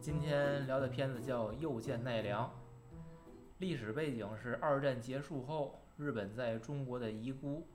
[0.00, 2.46] 今天聊的片子叫《又见奈良》，
[3.58, 7.66] 历史背景是二战结束后，日本在中国的遗孤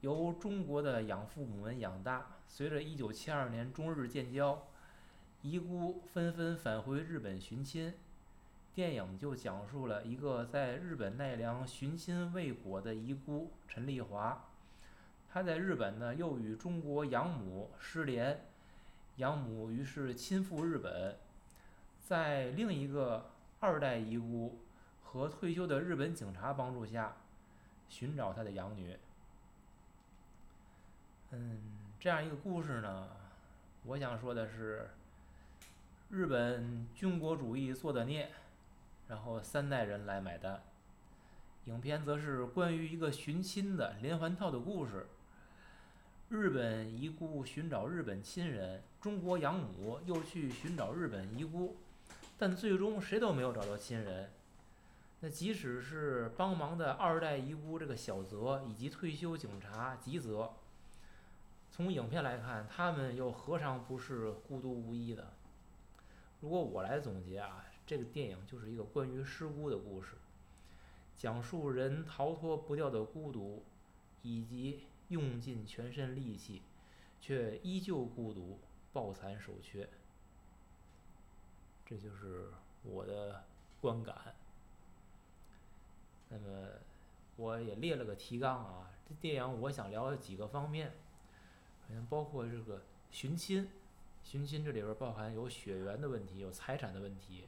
[0.00, 2.26] 由中国的养父母们养大。
[2.48, 4.66] 随着1972年中日建交，
[5.42, 7.94] 遗孤纷纷返回日本寻亲。
[8.78, 14.44] 电影就讲述了一个在日本奈良寻亲未果的遗孤陈丽华，
[15.28, 18.46] 她在日本呢又与中国养母失联，
[19.16, 21.16] 养母于是亲赴日本。
[22.04, 24.60] 在另一个二代遗孤
[25.02, 27.16] 和退休的日本警察帮助下，
[27.88, 28.96] 寻找他的养女。
[31.32, 31.58] 嗯，
[31.98, 33.08] 这样一个故事呢，
[33.82, 34.88] 我想说的是，
[36.10, 38.30] 日本军国主义做的孽，
[39.08, 40.62] 然后三代人来买单。
[41.64, 45.06] 影片则是关于一个寻亲的连环套的故事。
[46.28, 51.76] 日本遗孤寻找日本亲人，中国养母又去寻找日本遗孤。
[52.38, 54.30] 但最终谁都没有找到亲人。
[55.20, 60.54] 那即使是帮忙的二代遗孤这个小泽以及退休警察吉泽，
[61.70, 65.32] 从影片来看，他们又何尝不是孤独无依的？
[66.40, 70.12] 如果我来总结啊，这个电影就是一个关于失孤的故事，
[71.16, 73.64] 讲述人逃脱不掉的孤独，
[74.20, 76.60] 以及用尽全身力气
[77.18, 78.58] 却依旧孤独、
[78.92, 79.88] 抱残守缺。
[81.86, 82.50] 这就是
[82.82, 83.44] 我的
[83.80, 84.34] 观感。
[86.28, 86.68] 那么，
[87.36, 88.90] 我也列了个提纲啊。
[89.08, 90.92] 这电影我想聊几个方面，
[91.86, 93.66] 好像包括这个寻亲，
[94.22, 97.44] 寻亲这里边包含有血缘的问题，有财产的问题。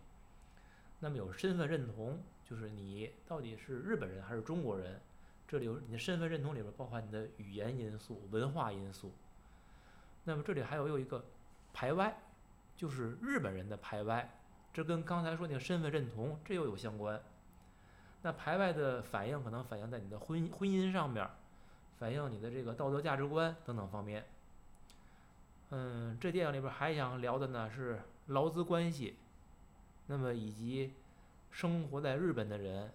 [1.00, 5.00] 那么有身份认同，就是你到底是日本人还是中国人？
[5.48, 9.12] 这里有你的身份认同里边包含你的语言因素、文化因素。
[10.24, 11.24] 那么这里还有又一个
[11.72, 12.16] 排外。
[12.76, 14.40] 就是日本人的排外，
[14.72, 17.20] 这跟刚才说那个身份认同这又有相关。
[18.22, 21.28] 那排外的反应可能反映在你的婚婚姻上面，
[21.98, 24.24] 反映你的这个道德价值观等等方面。
[25.68, 29.14] 嗯，这电影里边还想聊的呢是劳资关系，
[30.10, 30.92] 那么以及
[31.52, 32.90] 生活在日本的人，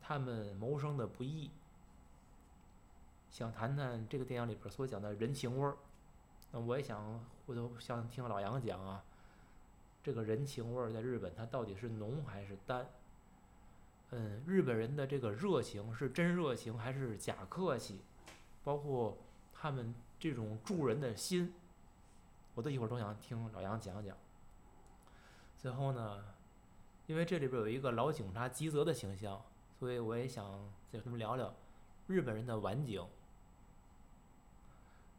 [0.00, 1.48] 他们谋生的不易。
[3.30, 5.76] 想谈谈这个电影里边所讲的人情味儿，
[6.50, 9.04] 那我也想回头想听老杨讲啊。
[10.02, 12.84] 这个人情味儿在日本，它到底是浓还是淡？
[14.10, 18.00] 嗯，日本人的这个热情是真热情还是假客气？
[18.64, 19.16] 包括
[19.54, 21.54] 他们这种助人的心，
[22.56, 24.16] 我都一会儿都想听老杨讲讲。
[25.56, 26.24] 最后呢，
[27.06, 29.42] 因为这里边有一个老警察吉泽的形象，
[29.78, 30.44] 所以我也想
[30.90, 31.54] 再跟他们聊聊
[32.08, 33.04] 日本人的晚景。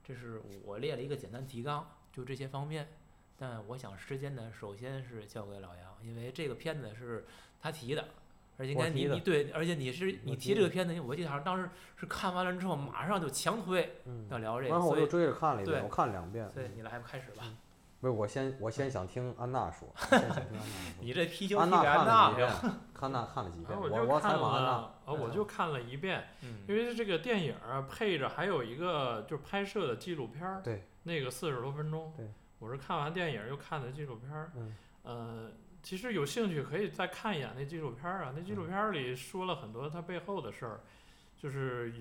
[0.03, 2.87] 这是我列了一个简单提纲，就这些方面。
[3.39, 7.25] 但我想时间呢，首先是交给老杨，因为这个片子是
[7.61, 8.03] 他提的，
[8.57, 16.49] 而且你你对，而且你是你提这个片子，我记得好像当时是看完了之后马上就强推要聊这个，然后我又追着看了一遍，我看了两遍。
[16.55, 17.43] 对你来开始吧。
[17.99, 20.93] 不是我先我先想听安娜说，先想听安娜说。
[21.01, 22.49] 你这啤酒安娜看了几遍？
[22.99, 23.79] 安娜看了几遍？
[23.79, 26.27] 我我采访安娜，呃，我就看了一遍，
[26.67, 27.55] 因为这个电影
[27.89, 32.27] 配着还有一个就是拍摄的纪录片儿，对，那个四十多分钟，对。
[32.59, 34.51] 我是看完电影又看的纪录片儿，
[35.03, 35.51] 呃，
[35.83, 38.33] 其实有兴趣可以再看一眼那纪录片儿啊。
[38.35, 40.81] 那纪录片儿里说了很多他背后的事儿，
[41.37, 41.93] 就是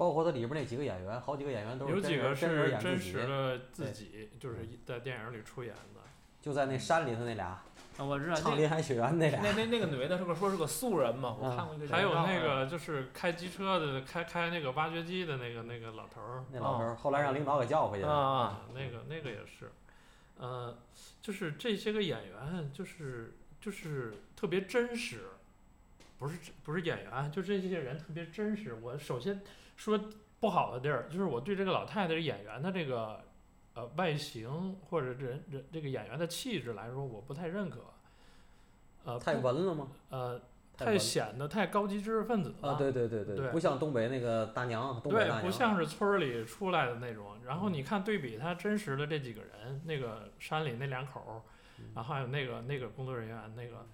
[0.00, 4.56] 包括他里边那几个演员，好几个演员都是有几个是真实的自己，就是
[4.86, 6.00] 在电影里出演的。
[6.40, 7.62] 就在那山里头那俩，啊，
[7.98, 8.34] 我知道。
[8.34, 9.42] 唱林海雪原那俩。
[9.42, 11.36] 那那那个女的是个说是个素人嘛？
[11.38, 11.94] 我看过一个。
[11.94, 16.44] 还有那个就是开机车的，开开那个挖掘机的那个那个老头儿。
[16.50, 18.10] 那老头儿后来让领导给叫回去了。
[18.10, 19.70] 啊，那个那个也是。
[20.38, 20.78] 呃，
[21.20, 25.24] 就是这些个演员，就是就是特别真实，
[26.18, 28.72] 不是不是演员，就这些人特别真实。
[28.80, 29.42] 我首先
[29.80, 29.98] 说
[30.38, 33.24] 不好的地儿，就是我对这个老太太演员的这个
[33.74, 37.80] 呃外形或者人人这个演员的气质来说，我不太认可。
[39.04, 39.88] 呃，太文了吗？
[40.10, 40.40] 呃。
[40.80, 42.74] 太显得太高级知识分子了啊！
[42.78, 47.36] 对对对对，对不像东北那个大娘，东北对，不像是村里出来的那种。
[47.44, 51.42] 然后你看对比他真实的这几个人，那个山里那两口儿，
[51.94, 53.86] 然后还有那个那个工作人员，那个，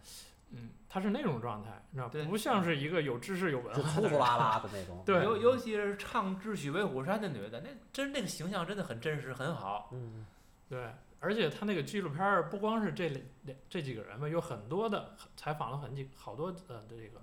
[0.50, 5.02] 嗯，他是那种状态，你知道不像是一个有知识有文化的粗拉拉的那种。
[5.06, 9.90] 对，尤尤其是唱《智取威虎山》的女的，那真那个形象真的很真实，很好。
[9.92, 10.26] 嗯，
[10.68, 10.90] 对。
[11.18, 17.20] 而且他那个纪录片儿不光是这两这几个人吧，有很多的采访了很几好多呃这个，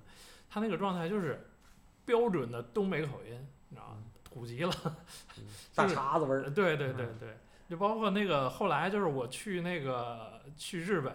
[0.50, 1.48] 他那个状态就是
[2.04, 3.98] 标准的东北口音，你知道吗？
[4.24, 4.74] 土极了。
[5.76, 7.38] 大就是碴子味儿，对对对对，
[7.70, 11.14] 就包括那个后来就是我去那个去日本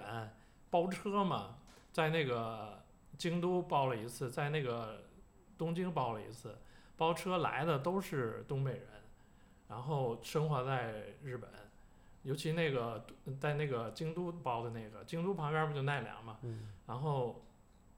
[0.70, 1.56] 包车嘛，
[1.98, 2.80] 在那个
[3.16, 5.00] 京都包了一次，在那个
[5.56, 6.56] 东京包了一次，
[6.96, 8.86] 包车来的都是东北人，
[9.66, 11.50] 然后生活在日本，
[12.22, 13.04] 尤其那个
[13.40, 17.44] 在那个京都包的那个，京都旁边不就奈良嘛，嗯然后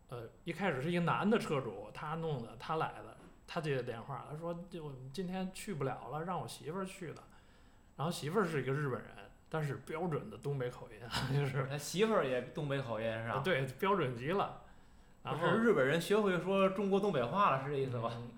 [0.08, 3.18] 呃一开始是一个男的车主，他弄的，他来的。
[3.52, 7.20] 他接的电话，他说：“就我今天去不了了，让我媳妇儿去的。”
[7.98, 9.10] 然后媳妇儿是一个日本人，
[9.50, 11.00] 但是标准的东北口音，
[11.36, 13.42] 就是他媳妇儿也东北口音是吧？
[13.44, 14.62] 对标准极了。
[15.22, 18.10] 然后不是日本人学会说中国东北话了，是这意思吧？
[18.16, 18.30] 嗯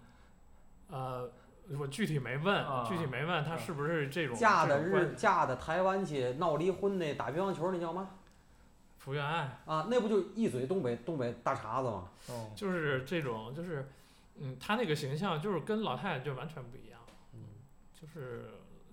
[0.88, 1.30] 呃，
[1.78, 8.10] 我具体没问，啊具体没问他啊是不是这种嫁的这种关日嫁的台湾去闹离婚那打乒乓球那叫嘛？
[8.98, 12.08] 福原爱，啊，那不就一嘴东北东北大碴子吗？
[12.28, 13.88] 哦，就是这种，就是
[14.40, 17.00] 嗯，他那个形象就是跟老太太就完全不一样，
[17.32, 17.40] 嗯，
[17.94, 18.44] 就是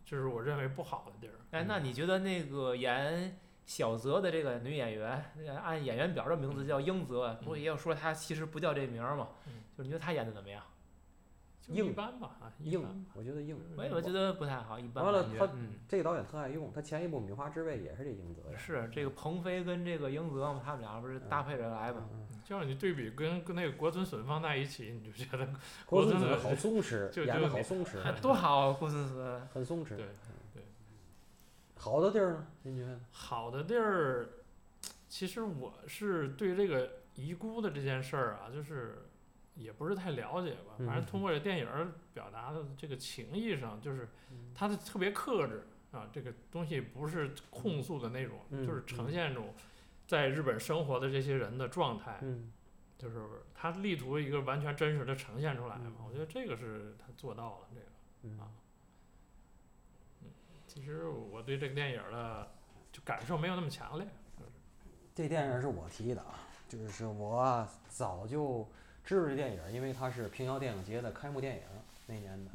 [0.10, 1.34] 就是我认为不好的地儿。
[1.52, 9.28] 哎，那你觉得那个演小泽的这个女演员，呃按演员表的名字叫英泽，不也有说她其实不叫这名儿吗？
[9.46, 10.64] 嗯就是你觉得她演的怎么样？
[11.62, 13.56] 就一般吧，啊，一般硬，我觉得硬。
[13.78, 15.48] 我也我觉得不太好，一般完了他
[15.88, 18.58] 这个导演特爱用，他前一部《米花之味》也是这英泽的。
[18.58, 22.10] 是这个鹏飞跟这个英泽嘛，他们俩不是搭配着来嘛？
[22.50, 25.48] 嗯，嗯就让你对比跟跟那个国尊隼放在一起，你就觉得
[25.86, 29.42] 国尊的孙子好松弛，就演的就好松弛，哎多好啊，郭孙思。
[29.54, 29.90] 很松弛。
[29.90, 30.06] 对
[30.54, 30.64] 对。
[31.76, 32.48] 好的地儿呢？
[32.64, 33.00] 您觉得？
[33.12, 34.28] 好的地儿，
[35.08, 39.06] 其实我是对这个遗孤的这件事儿啊，就是
[39.56, 40.74] 也不是太了解吧。
[40.80, 41.68] 反正嗯通过这电影
[42.14, 49.54] 表达的这个情谊上，就是嗯他的特别克制啊，这个东西不是控诉的那种，嗯就是呈现一种
[50.10, 52.52] 在日本生活的这些人的状态，嗯
[52.98, 53.22] 就是
[53.54, 55.84] 他力图一个完全真实的呈现出来嘛。
[55.86, 57.86] 嗯我觉得这个是他做到了这个。
[58.24, 58.50] 嗯啊
[60.66, 62.52] 其实我对这个电影儿的
[62.92, 64.08] 就感受没有那么强烈。
[65.14, 68.68] 这电影是我提的啊，就是我早就
[69.04, 71.64] 知道这电影，因为它是平遥电影节的开幕电影
[72.08, 72.52] 那年的。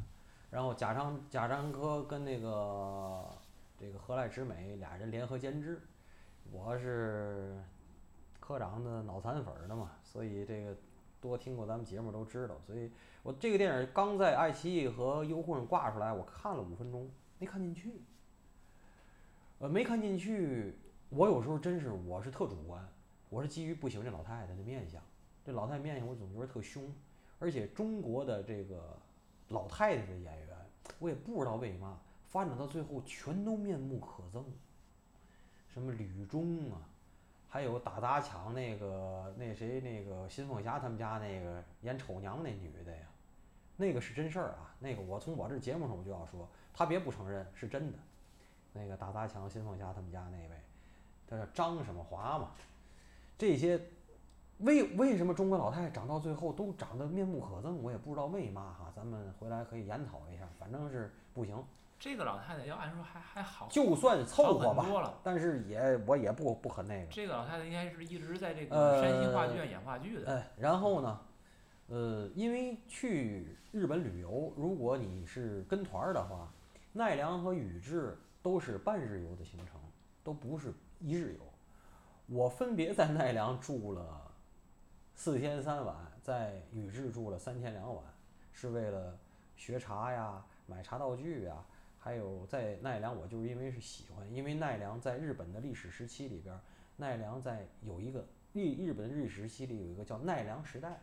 [0.49, 3.25] 然后贾樟贾樟柯跟那个
[3.77, 5.81] 这个河濑直美俩人联合监制，
[6.55, 7.61] 我是
[8.39, 10.73] 科长的脑残粉儿的嘛，所以这个
[11.19, 12.55] 多听过咱们节目都知道。
[12.65, 12.89] 所以
[13.23, 17.09] 我这个电影刚在爱奇艺和优酷上挂出来，我看了五分钟，
[17.39, 18.01] 没看进去。
[19.59, 20.77] 呃，没看进去，
[21.09, 22.87] 我有时候真是我是特主观，
[23.29, 25.01] 我是基于不喜欢这老太太的面相，
[25.43, 26.89] 这老太太面相我总觉得特凶，
[27.37, 28.97] 而且中国的这个
[29.49, 30.57] 老太太的演员，
[30.99, 34.43] 我也不知道为嘛发展到最后全都面目可憎，
[35.75, 36.79] 什么吕中啊，
[37.49, 43.03] 还有打砸抢那个那谁那个新凤霞他们家那个演丑娘那女的呀，
[43.75, 47.97] 那个是真事儿啊，那个我从我这节目上我就要说，他别不承认是真的，
[48.71, 50.55] 那个打砸抢新凤霞他们家那位。
[51.27, 52.51] 他叫张什么华嘛，
[53.37, 53.81] 这些
[54.59, 57.73] 为为什么中国老太太长到最后都长得面目可憎？
[57.73, 61.61] 我也不知道为嘛哈，咱们回来可以研讨一下，反正是不行。
[62.05, 65.11] 这个老太太要按说还还好，就算凑合吧，多了。
[65.23, 67.11] 但是也我也不不很那个。
[67.11, 70.31] 这个老太太应该是一直在这呃个山西话剧院演话剧的。
[70.31, 71.19] 哎，然后呢，
[71.87, 76.47] 呃，因为去日本旅游，如果你是跟团儿的话，
[76.93, 79.81] 奈良和宇治都是半日游的行程，
[80.23, 81.41] 都不是一日游。
[82.27, 84.21] 我分别在奈良住了
[85.15, 88.03] 四天三晚，在宇治住了三天两晚，
[88.53, 89.17] 是为了
[89.55, 91.55] 学茶呀、买茶道具呀，
[92.05, 96.55] 还有在奈良，我就是因为是喜欢，因为奈良在日本的历史时期里边，
[96.97, 101.01] 奈良在有一个日日本历史时期里有一个叫奈良时代，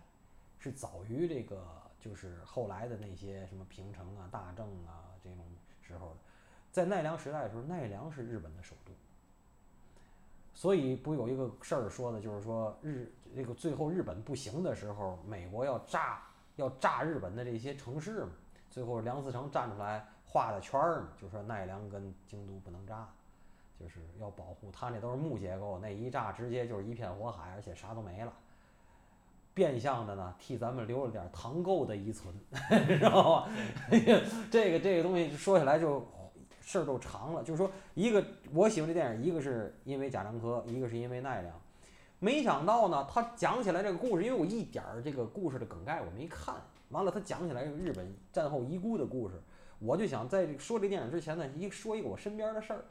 [0.61, 1.66] 是早于这个
[1.99, 5.44] 就是后来的那些什么平成啊、大正啊这种
[5.80, 6.16] 时候的，
[6.71, 8.92] 在奈良时代的时候，奈良是日本的首都。
[10.54, 16.23] 所以不有一个事儿说的，就是说日这个最后日本不行的时候，美国要炸
[16.54, 18.30] 要炸日本的这些城市嘛，
[18.71, 23.07] 最后梁思成站出来画的圈儿嘛，就说奈良跟京都不能炸，
[23.79, 28.33] 就是要保护它那都是木结构，那一炸直接就是一片火海，而且啥都没了。
[29.53, 32.35] 变相的呢，替咱们留了点唐构的遗存，
[32.89, 33.51] 知道吧？
[34.51, 36.03] 这个这个东西说起来就
[36.62, 37.43] 事儿都长了。
[37.43, 38.25] 就是说，一个
[38.55, 41.55] 我喜欢这电影，一个是因为贾樟柯，一个是因为奈良。
[42.19, 46.55] 没想到呢，他讲起来这个故事，因为我一点儿这个故事的梗概我没看，
[46.89, 49.35] 完了他讲起来日本战后遗孤的故事，
[49.85, 52.85] 我就想在说这电影之前呢，一说一个我身边的事儿。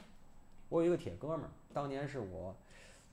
[0.67, 2.53] 我有一个铁哥们儿，当年是我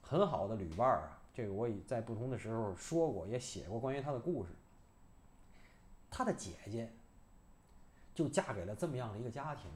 [0.02, 4.50] 很好的旅伴儿啊，这个我也在不同的时候说过，也写过关于他的故事。
[6.10, 6.90] 他的姐姐
[8.14, 9.70] 就嫁给了这么样的一个家庭。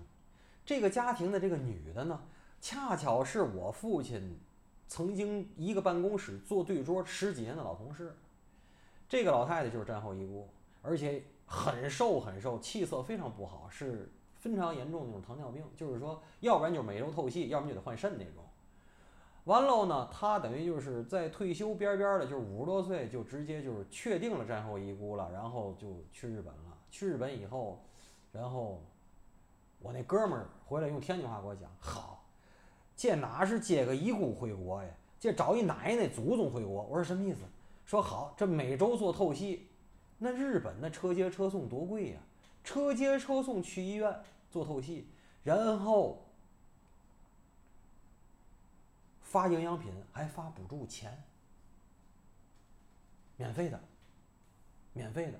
[0.64, 2.20] 这个家庭的这个女的呢，
[2.60, 4.36] 恰巧是我父亲
[4.88, 8.16] 曾经一个办公室坐对桌十几年的老同事。
[9.08, 10.48] 这个老太太就是战后遗孤，
[10.80, 18.42] 而且很瘦很瘦，气色非常不好，是非常严重的那种糖尿病，就是说，要不然就是每周透析，要不然就得换肾那种。
[19.44, 26.78] 完喽呢，他等于就是在退休边边的，就是五十多岁就直接就是确定了战后遗孤了，然后就去日本了。
[26.90, 27.82] 去日本以后，
[28.30, 28.80] 然后
[29.80, 32.24] 我那哥们儿回来用天津话给我讲：“好，
[32.94, 34.88] 这哪是接个遗孤回国呀？
[35.18, 37.40] 这找一奶奶祖宗回国。”我说什么意思？
[37.84, 39.66] 说好，这每周做透析，
[40.22, 42.20] 那日本那车接车送多贵呀？
[42.62, 45.08] 车接车送去医院做透析，
[45.42, 46.24] 然后
[49.20, 51.20] 发营养品，还发补助钱，
[53.36, 53.80] 免费的，
[54.92, 55.38] 免费的。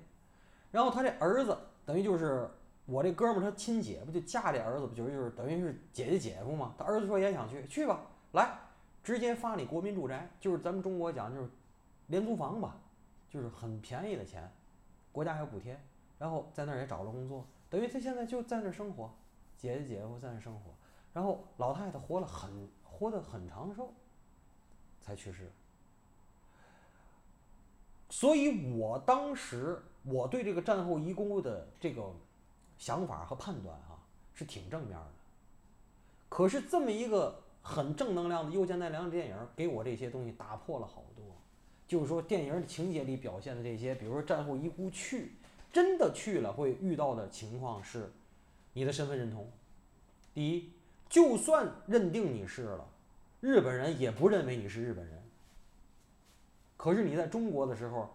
[0.69, 2.49] 然后他这儿子等于就是
[2.85, 6.75] 我这哥们儿，他亲姐夫就嫁这儿子，不就是就是等于是姐姐姐夫嘛？
[6.77, 8.01] 他儿子说也想去，去吧，
[8.33, 8.59] 来，
[9.03, 11.49] 直接发你国民住宅，就是咱们中国讲就是。
[12.07, 12.75] 廉租房吧，
[13.29, 14.51] 就是很便宜的钱，
[15.13, 15.79] 国家还有补贴，
[16.19, 19.09] 然后在那儿也找了工作，等于他现在就在那儿生活，
[19.55, 20.71] 姐姐姐夫在那儿生活，
[21.13, 23.93] 然后老太太活了很活得很长寿，
[24.99, 25.49] 才去世。
[28.09, 32.11] 所以我当时我对这个战后遗孤的这个
[32.77, 33.97] 想法和判断哈
[34.33, 35.11] 是挺正面的，
[36.29, 41.23] 可是这么一个很正能量的又见奈良的电影给我这些东西打破了好多。
[41.87, 45.33] 就是说，电影情节里表现的这些，比如说战后遗孤去，
[45.71, 48.11] 真的去了会遇到的情况是，
[48.73, 49.47] 你的身份认同。
[50.33, 50.71] 第一，
[51.09, 52.87] 就算认定你是了，
[53.41, 55.21] 日本人也不认为你是日本人。
[56.77, 58.09] 可是你在中国的时候，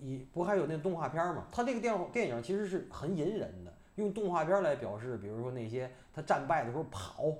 [0.00, 1.46] 你不还有那动画片吗？
[1.52, 7.32] 他这个电电影其实是很隐忍的，用动画片来表示，比如说那些他战败的时候跑，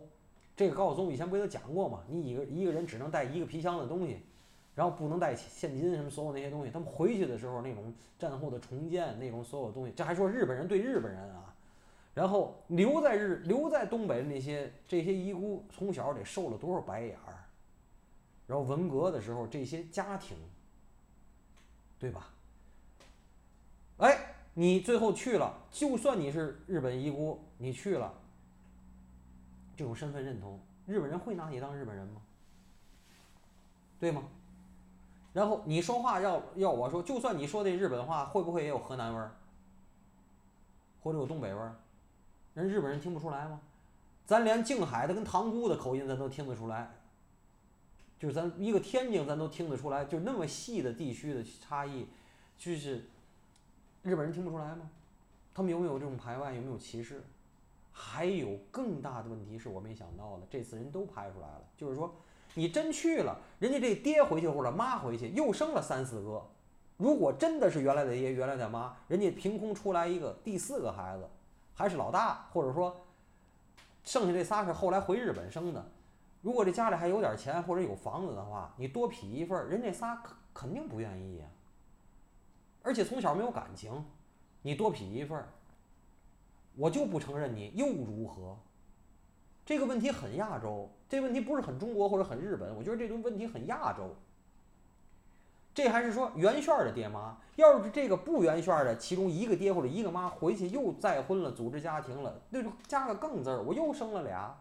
[0.54, 2.04] 这个高晓松以前不也都讲过吗？
[2.08, 4.20] 你一个一个人只能带一个皮箱的东西。
[4.74, 11.54] 然后不能带现金什么所有那些东西，他们回去的时候那种战后的重建那种所有东西，这还说日本人对日本人啊，
[12.14, 17.44] 然后留在日留在东北的那些这些遗孤从小得受了多少白眼儿，
[18.46, 20.36] 然后文革的时候这些家庭，
[21.98, 22.30] 对吧？
[23.98, 28.12] 哎，你最后去了，就算你是日本遗孤，你去了，
[29.76, 32.22] 这种身份认同，日本人会拿你当日本人吗？
[34.00, 34.22] 对吗？
[35.32, 39.34] 然后你说话要要我说，就算你说的日本话，会不会也有河南味儿，
[41.02, 41.74] 或者有东北味儿？
[42.52, 43.58] 人日本人听不出来吗？
[44.26, 46.90] 咱连静海的跟塘沽的口音咱都听得出来，
[48.18, 52.06] 就是咱一个天津咱都听得出来，就那么细的地区的差异，
[52.58, 53.02] 就是
[54.02, 54.90] 日本人听不出来吗？
[55.54, 56.52] 他们有没有这种排外？
[56.52, 57.24] 有没有歧视？
[57.90, 62.14] 还有更大的问题是我没想到的，这次人都拍出来了，就是说。
[62.54, 66.42] 你真去了，人家这爹回去或者妈回去又生了三四个，
[66.96, 71.28] 如果真的是原来的爹原来的妈，人家凭空出来一个第四个孩子，
[71.74, 72.94] 还是老大，或者说
[74.04, 75.90] 剩下这仨是后来回日本生的，
[76.42, 81.46] 如果这家里还有点钱或者有房子的话，你多劈一份，人这仨肯肯定不愿意呀。
[82.82, 84.04] 而且从小没有感情，
[84.60, 85.42] 你多劈一份，
[86.76, 88.58] 我就不承认你又如何？
[89.64, 94.14] 这个问题很亚洲，这问题不是很中国或者很日本，我觉得这种问题很亚洲。
[95.74, 104.54] 这还是说原炫的爹妈，要是这个不原炫的，其中一个爹或者一个妈回去又再婚了，组织家庭了，那就加个更字儿，我又生了俩。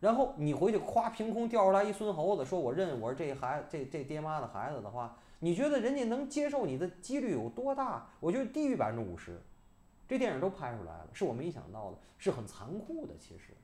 [0.00, 8.06] 然后你回去夸凭空掉出来一孙猴子，说我认我是这孩这这爹妈的孩子的话，你觉得人家能接受你的几率有多大？
[8.18, 9.38] 我觉得低于百分之五十。
[10.08, 13.54] 这电影都拍出来了，是我没想到的，是很残酷的，其实。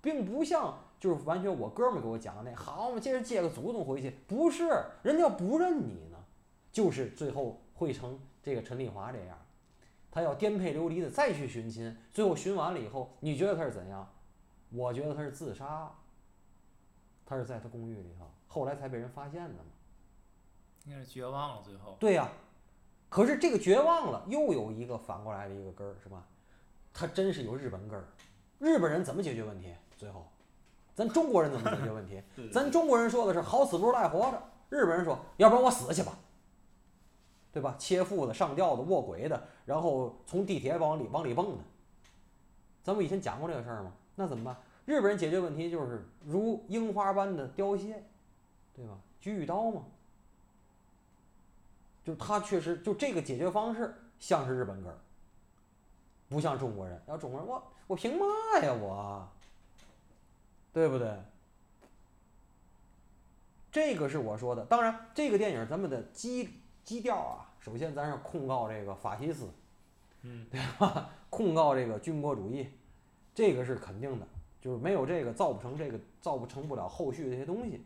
[0.00, 4.68] 并不像，就是完全我哥们儿给我讲的那好嘛，接着借个祖宗回去，不是，
[5.02, 6.18] 人家要不认你呢，
[6.72, 9.38] 就是最后会成这个陈丽华这样，
[10.10, 14.08] 他要颠沛流离的再去寻亲，最后寻完了以后，你觉得他是怎样？
[14.70, 15.90] 我觉得他是自杀，
[17.24, 19.70] 他是在他公寓里头，后来才被人发现的嘛。
[20.84, 21.96] 应该是绝望了，最后。
[21.98, 22.28] 对呀，
[23.08, 26.26] 可是这个绝望了，又有一个反过来的一个根儿，是吧？
[26.92, 28.04] 他真是有日本根儿，
[28.58, 29.74] 日本人怎么解决问题？
[29.96, 30.26] 最后，
[30.94, 32.22] 咱中国人怎么解决问题？
[32.52, 36.18] 咱中国人说的是“好死不如赖活着”，日本人说：“要不然我死去吧，
[37.52, 41.64] 对吧？”切腹的、上吊的、卧轨的，然后从地铁往里往里蹦的。
[42.82, 43.92] 咱们以前讲过这个事儿吗？
[44.14, 44.56] 那怎么办？
[44.84, 48.04] 日本人解决问题就是如樱花般的凋谢，
[48.74, 48.92] 对吧？
[49.20, 49.82] 举与刀嘛，
[52.04, 54.96] 就他确实就这个解决方式像是日本根儿，
[56.28, 58.26] 不像中国人，要中国人我我凭嘛
[58.62, 59.28] 呀我，
[60.76, 61.10] 对不对？
[63.72, 64.62] 这个是我说的。
[64.66, 66.50] 当然，这个电影咱们的基
[66.84, 69.48] 基调啊，首先咱是控告这个法西斯，
[70.20, 71.08] 嗯，对吧？
[71.30, 72.68] 控告这个军国主义，
[73.34, 74.28] 这个是肯定的，
[74.60, 77.82] 就是没有这个造不成这个造不成不了后续这些东西。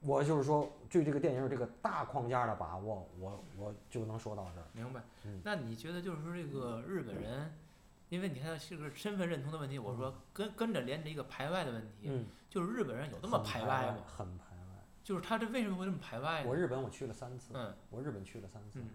[0.00, 4.66] 我就是说，对这个电影这个大框架的把握，我我就能说到这儿。
[4.72, 5.38] 明白嗯。
[5.44, 7.54] 那你觉得就是说这个日本人，
[8.14, 13.96] 因为你看是个身份认同的问题，我说跟跟着连着一个排外的问题，嗯，就是日本人有那么排外吗？
[14.06, 14.84] 很排外。
[15.02, 16.48] 就是他这为什么会这么排外呢？
[16.48, 18.78] 我日本我去了三次，嗯我日本去了三次。
[18.78, 18.88] 嗯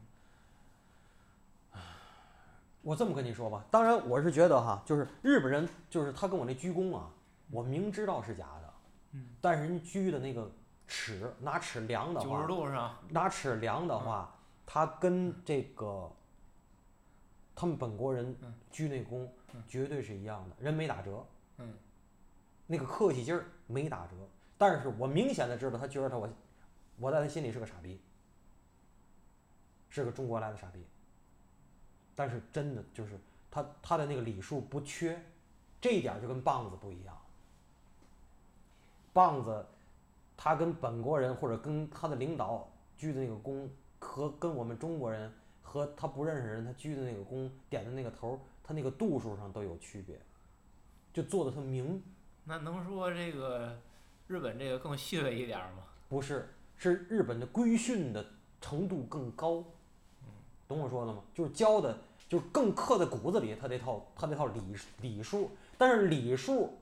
[2.81, 7.09] 我这么跟你说吧，当然我是觉得哈，就是日本人，就是他跟我那鞠躬啊，
[7.51, 8.73] 我明知道是假的，
[9.11, 10.49] 嗯，但是人鞠的那个
[10.87, 14.33] 尺，拿尺量的九十话，度上，拿尺量的话，
[14.65, 16.09] 他跟这个
[17.59, 21.25] 他们本国人嗯鞠那躬嗯绝对是一样的，人没打折，
[21.57, 21.73] 嗯，
[22.67, 24.13] 那个客气劲儿没打折，
[24.57, 26.29] 但是我明显的知道他觉得他我，
[26.97, 27.99] 我在他心里是个傻逼，
[29.89, 30.79] 是个中国来的傻逼。
[32.15, 33.19] 但是真的就是
[33.51, 35.21] 他他的那个礼数不缺，
[35.81, 37.17] 这一点就跟棒子不一样。
[39.11, 39.65] 棒子，
[40.37, 43.67] 他跟本国人或者跟他的领导鞠的那个躬，
[43.99, 45.29] 和跟我们中国人
[45.69, 50.19] 和他不认识人他鞠的那个躬点的那个头儿，他那个度数上都有区别，
[51.13, 52.01] 就做的特明。
[52.43, 53.79] 那能说这个
[54.25, 55.83] 日本这个更细微一点儿吗？
[56.07, 58.25] 不是，是日本的规训的
[58.59, 59.63] 程度更高，
[60.67, 61.21] 懂我说的吗？
[61.35, 61.95] 就是教的，
[62.27, 64.59] 就是更刻在骨子里，他这套他这套礼
[65.01, 66.79] 礼数，但是礼数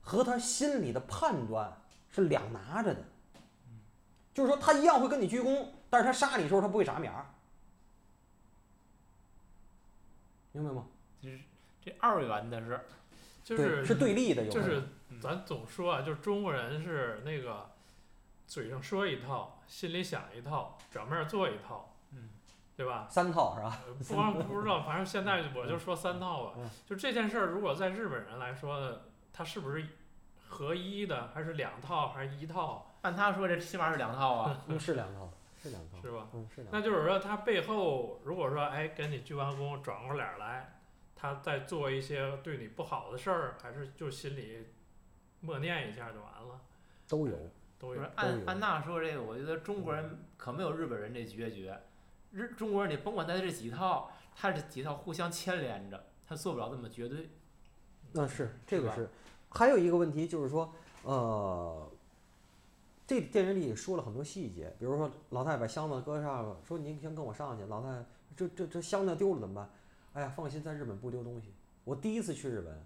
[0.00, 1.72] 和他心里的判断
[2.10, 3.04] 是两拿着的，
[4.34, 7.24] 就是说他一样会跟你鞠躬，但是他杀你的时候他不会眨眼儿，
[10.60, 10.86] 明白吗？
[11.20, 11.38] 就是
[11.80, 12.80] 这二元的是，
[13.44, 14.82] 就对，是是对立的，有就是
[15.20, 17.70] 咱总说啊，就是中国人是那个
[18.46, 22.30] 嘴上说一套，心里想一套，表面做一套，嗯，
[22.76, 23.06] 对吧？
[23.10, 23.78] 三套是吧？
[23.86, 26.70] 呃不光不知道，反正现在 我就说三套吧嗯。
[26.86, 29.00] 就这件事儿，如果在日本人来说呢，
[29.32, 29.86] 他是不是
[30.46, 34.64] 合一的，还是两套，还是一套，按他说这起码是两套啊。
[34.66, 35.30] 嗯，是两套，
[35.68, 36.28] 是两套，是吧？
[36.32, 36.78] 嗯，是两套。
[36.78, 40.80] 那就是说，他背后如果说，哎，跟你鞠完躬，转过脸儿来，
[41.14, 44.66] 他在做一些对你不好的事儿，还是就心里
[45.40, 46.60] 默念一下就完了，
[47.08, 47.36] 都有。
[47.80, 51.80] 都有按按那说这个，我觉得中国人可没有日本人这决绝。
[52.32, 57.30] 日中国人你甭管他这几套，他这几套互相牵连着，他做不了那么绝对。
[58.10, 59.08] 那是这个吧是，
[59.50, 61.88] 还有一个问题就是说，呃，
[63.08, 68.04] 这电影里说了很多细节，比如说老太太把箱子搁上了，说您先跟我上去，老太太
[68.36, 69.70] 这这这箱子丢了怎么办？
[70.12, 71.54] 哎呀，放心，在日本不丢东西。
[71.84, 72.84] 我第一次去日本，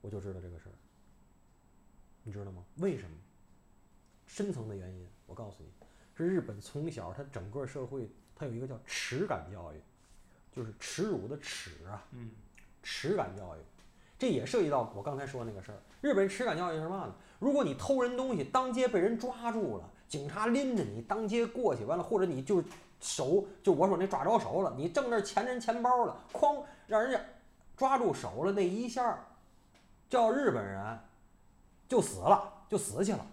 [0.00, 0.78] 我就知道这个事儿，
[2.22, 2.62] 你知道吗？
[2.76, 3.16] 为什么？
[4.28, 5.68] 深层的原因，我告诉你，
[6.14, 9.80] 是日本从小它整个社会它有一个叫耻感教育，
[10.52, 12.30] 就是耻辱的耻啊，嗯，
[12.84, 13.60] 耻感教育，
[14.16, 15.78] 这也涉及到我刚才说那个事儿。
[16.00, 17.14] 日本人耻感教育是嘛呢？
[17.38, 22.62] 如果你偷人东西，当街被人抓住了，警察拎着你当街过去，完了或者你就
[23.00, 27.20] 手就我说那抓着手了，你正那钱人钱包了，哐让人家
[27.76, 29.24] 抓住手了那一下，
[30.10, 30.98] 叫日本人
[31.88, 33.24] 就死了，就死去了。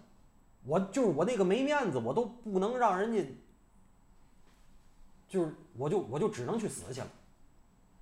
[0.64, 3.24] 我就是我那个没面子，我都不能让人家，
[5.28, 7.08] 就是我就我就只能去死去了。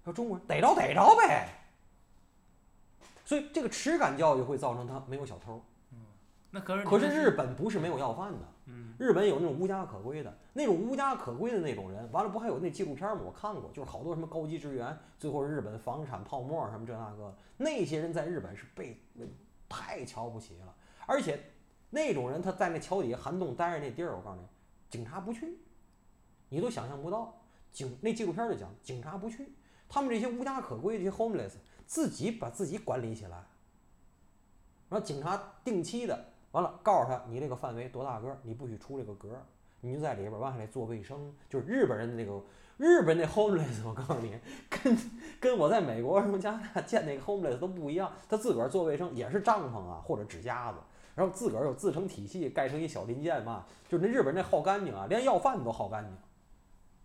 [0.04, 1.48] 说中国人逮着逮着呗，
[3.24, 5.62] 所以这个耻感教育会造成他没有小偷。
[6.54, 13.22] 那可是可是日本不是没有要饭的，嗯，日本有那种无家可归的，那种无家可归的那种人，完了不还有那纪录片吗？
[13.26, 19.02] 我看过，就是好多什么高级职员，最后日本房产泡沫什么这那个，那些人在日本是被
[19.68, 20.72] 太瞧不起了，
[21.06, 21.42] 而且
[21.90, 24.46] 那种人他在那桥底下寒冬待着那地儿，我告诉你，
[24.88, 25.58] 警察不去，
[26.48, 27.36] 你都想象不到。
[27.72, 29.52] 警那纪录片就讲，警察不去，
[29.88, 33.44] 他们这些无家可归这些 homeless 自己把自己管理起来，
[34.88, 39.42] 然后警察定期的完了告诉他你这个范围多大个儿，你不许出这个格儿，
[39.80, 42.40] 你就在里边儿完还得做卫生，就是日本人的那个
[42.76, 44.38] 日本那 homeless，我告诉你，
[44.70, 44.96] 跟
[45.40, 50.78] 跟我在美国什么加拿大见那个 homeless 都不一样，他自个儿做卫生也是帐篷啊或者纸夹子，
[51.16, 56.16] 然后自个儿有自成体系，盖成一小零件嘛，就是那日本人那好干净啊，连要饭都好干净。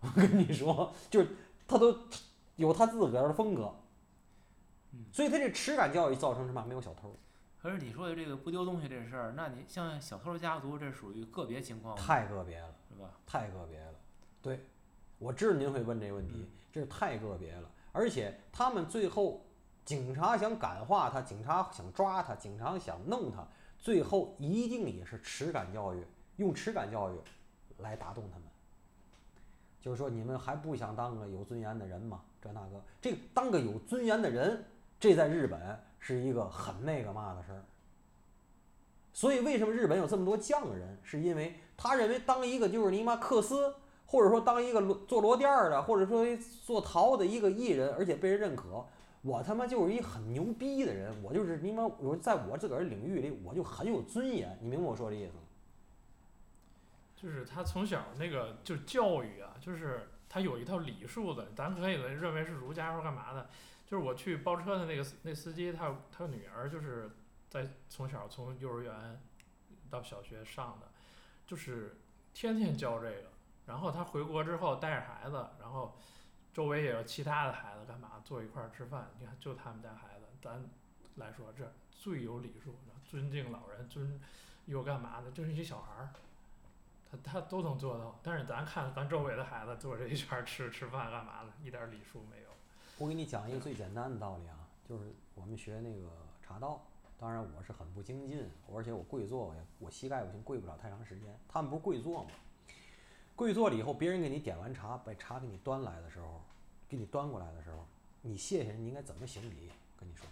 [0.02, 1.28] 我跟你说，就是
[1.68, 1.94] 他都
[2.56, 3.74] 有他自个儿的风格，
[5.12, 6.64] 所以他这耻感教育造成什么？
[6.66, 7.14] 没有小偷，
[7.60, 13.10] 可是你说的这个不丢东西这事儿，那你像小偷家族，这属于个别情况吗，太个别了，是吧？
[13.26, 13.94] 太个别了。
[14.40, 14.64] 对，
[15.18, 17.70] 我知道您会问这个问题，这是太个别了。
[17.92, 19.44] 而且他们最后，
[19.84, 23.46] 警察想感化他，警察想抓他，警察想弄他，
[23.78, 26.02] 最后一定也是耻感教育，
[26.36, 27.18] 用耻感教育
[27.78, 28.48] 来打动他们。
[29.82, 32.22] 就是说，你们还不想当个有尊严的人吗？
[32.40, 34.64] 这那个，这个当个有尊严的人，
[34.98, 37.62] 这在日本是一个很那个嘛的事儿。
[39.12, 40.98] 所以，为什么日本有这么多匠人？
[41.02, 43.74] 是因为他认为当一个就是尼玛克斯，
[44.06, 46.24] 或者说当一个做罗店儿的，或者说
[46.64, 48.84] 做陶的一个艺人，而且被人认可，
[49.22, 54.58] 我他妈就是一很牛逼的人，我就是尼玛，我在我自个儿领域里，我就很有尊严。
[54.62, 55.40] 你明白我说的意思吗？
[57.16, 63.50] 就是他从小那个就是教育啊，就是他有一套礼数的，咱可以认为是儒家或干嘛的。
[63.90, 67.10] 就是我去包车的那个那司机，他他女儿就是
[67.48, 69.20] 在从小从幼儿园
[69.90, 70.86] 到小学上的，
[71.44, 71.96] 就是
[72.32, 73.24] 天天教这个。
[73.66, 75.98] 然后他回国之后带着孩子，然后
[76.52, 79.10] 周围也有其他的孩子，干嘛坐一块儿吃饭？
[79.18, 80.64] 你看就他们家孩子，咱
[81.16, 84.20] 来说这最有礼数，尊敬老人，尊
[84.66, 85.32] 又干嘛的？
[85.32, 86.10] 就是一些小孩儿。
[87.10, 92.39] 他他都能做到，但是咱看咱周围的孩子坐这一圈吃吃饭干嘛的，一点礼数没。
[93.00, 96.06] 我给你讲一个最简单的道理啊，就是我们学那个
[96.42, 96.82] 茶道，
[97.18, 101.34] 当然我是很不精进，而且我跪坐我也我膝盖不行，跪不了太长时间。
[101.48, 102.28] 他们不是跪坐吗？
[103.34, 106.42] 跪坐了以后，别人给你点完茶，把茶给你端来的时候，
[106.90, 107.78] 给你端过来的时候，
[108.20, 109.70] 你谢谢人，你应该怎么行礼？
[109.98, 110.26] 跟你说，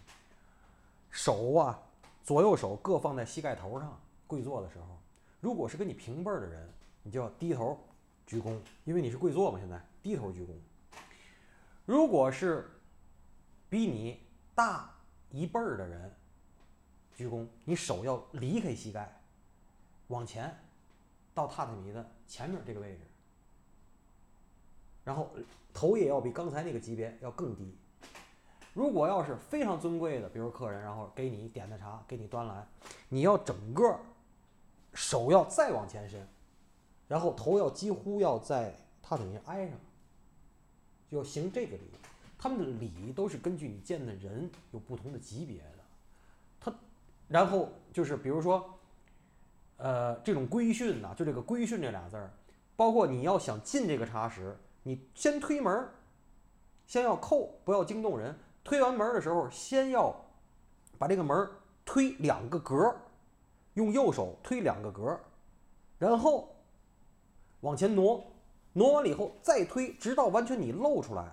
[1.11, 1.83] 手啊，
[2.23, 4.85] 左右手各放在膝盖头上，跪坐的时候。
[5.41, 6.69] 如果是跟你平辈儿的人，
[7.03, 7.79] 你就要低头
[8.27, 9.59] 鞠躬，因为你是跪坐嘛。
[9.59, 10.49] 现在低头鞠躬。
[11.89, 12.71] 如果是
[13.71, 14.23] 比你
[14.55, 14.95] 大
[15.31, 16.15] 一辈儿的人，
[17.15, 19.11] 鞠躬，你手要离开膝盖，
[20.09, 20.55] 往前
[21.33, 23.01] 到榻榻米的前面这个位置，
[25.03, 25.31] 然后
[25.73, 27.75] 头也要比刚才那个级别要更低。
[28.75, 32.69] 如果要是非常尊贵的，比如客人，然后给你点的茶给你端来，
[33.09, 33.99] 你要整个。
[34.95, 36.27] 手要再往前伸，
[37.07, 39.79] 然后头要几乎要在榻榻米挨上，
[41.11, 41.83] 就要行这个礼。
[42.39, 45.79] 他们的礼都是根据你见的人有不同的级别的。
[46.61, 46.73] 他，
[47.27, 48.79] 然后就是比如说，
[49.77, 52.31] 呃，这种规训呐，就这个规训这俩字儿，
[52.77, 55.89] 包括你要想进这个茶室，你先推门，
[56.87, 58.37] 先要扣，不要惊动人。
[58.63, 60.15] 推完门的时候，先要
[60.99, 61.49] 把这个门
[61.85, 62.95] 推两个格。
[63.75, 65.21] 用右手推两个格，
[66.01, 66.57] 然后
[67.61, 68.27] 往前挪，
[68.79, 71.25] 挪完了以后再推，直到完全你露出来，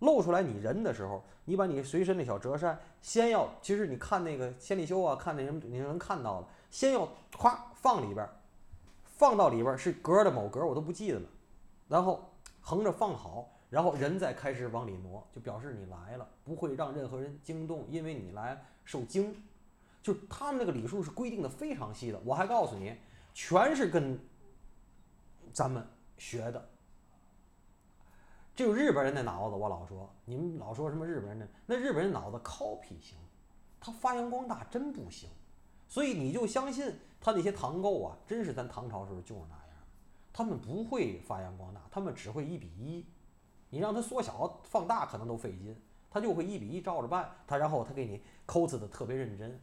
[0.00, 8.28] 露出来你人的时候，你把你随身那小折扇先要，其实你看那个千里修啊，看那什么，你能看到了，先要咵放里边，
[9.04, 11.28] 放到里边是格的某格我都不记得了，
[11.86, 12.28] 然后
[12.60, 19.32] 横着放好，然后人再开始往里挪，就表示你来了，不会让任何人惊动，因为你来受惊。
[20.02, 22.96] 就他们那个礼数是规定的非常细的，我还告诉你，
[23.34, 24.18] 全是跟
[25.52, 26.69] 咱们学的。
[28.60, 33.16] 就日本人的脑子，我老说，你们老说什么日本人的，那日本人脑子 copy 行，
[33.80, 35.30] 他发扬光大真不行。
[35.88, 39.76] 所以你就相信他那些唐构啊，真是咱唐朝时候就是那样，
[40.30, 43.06] 他们不会发扬光大，他们只会一比一。
[43.70, 45.74] 你让他缩小放大可能都费劲，
[46.10, 49.58] 他就会一比一照着办，他然后他给你抠字的特别认真。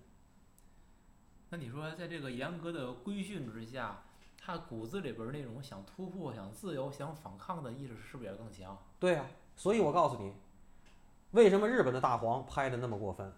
[1.49, 4.01] 那你说，在这个严格的规训之下，
[4.39, 8.77] 他骨子里边那种想突破、想自由、想反抗的意识是不是也更强？
[8.99, 10.33] 对呀，所以我告诉你，
[11.31, 13.31] 为什么日本的大黄拍的那么过分？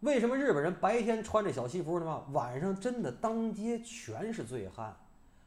[0.00, 4.94] 为什么日本人白天穿着小西服他妈晚上真的当街全是醉汉，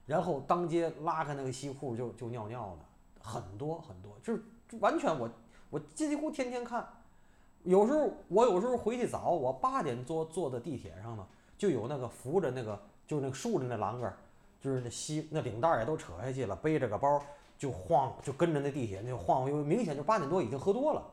[0.05, 4.43] 然后当街拉开那个西裤就就尿尿的很多很多，就是
[4.79, 5.29] 完全我
[5.69, 6.87] 我几乎天天看，
[7.63, 11.27] 有时候我有时候回去早，我八点坐坐在地铁上呢。
[11.57, 14.17] 就有那个扶着那个，就是那个竖着那栏杆，
[14.61, 17.21] 就是那西那领带也都扯下去了，背着个包
[17.57, 21.03] 就晃，就跟着那地铁那晃，因为明显就八点多已经喝多了。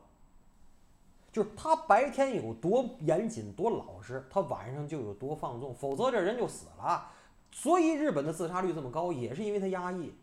[1.33, 7.11] 就是他白天有多严谨多老实，他晚上就有多放纵，否则这人就死了。
[7.53, 10.15] 所以日本的自杀率这么高，也是因为他压抑，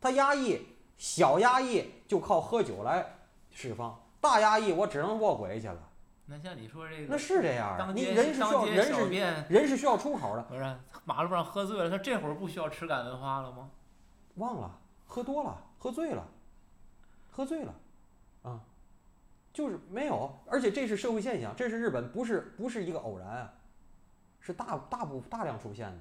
[0.00, 0.60] 他压抑
[0.98, 3.06] 小压抑就靠喝酒来
[3.50, 5.88] 释放，大压抑我只能卧轨去了。
[6.26, 7.92] 那像你说这个，那是这样的。
[7.92, 10.42] 你人是需要人是人是需要出口的。
[10.44, 13.70] 不是马路上喝醉了，他这会儿不需要吃感文化了吗？
[14.36, 16.26] 忘了，喝多了，喝醉了，
[17.30, 17.74] 喝醉了，
[18.42, 18.60] 啊，
[19.52, 20.34] 就是没有。
[20.46, 23.54] 而且这是社会现象，这是日本，不是不是一个偶然，
[24.40, 26.00] 是大大部大量出现的。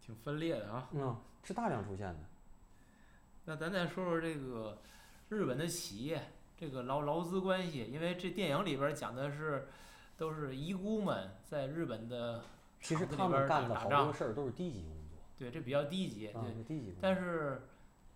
[0.00, 0.88] 挺分裂的啊。
[0.92, 2.18] 嗯，是大量出现的。
[3.46, 4.78] 那咱再说说这个
[5.28, 6.20] 日本的企业
[6.58, 9.68] 这个劳劳资关系，因为这电影里边儿讲的是
[10.16, 12.42] 都是遗孤们在日本的
[12.80, 16.54] 其实厂子里边儿他们干的好多事儿都是低级工作，对，这比较低级，啊，对。
[16.54, 16.98] 是低级工作。
[17.02, 17.62] 但是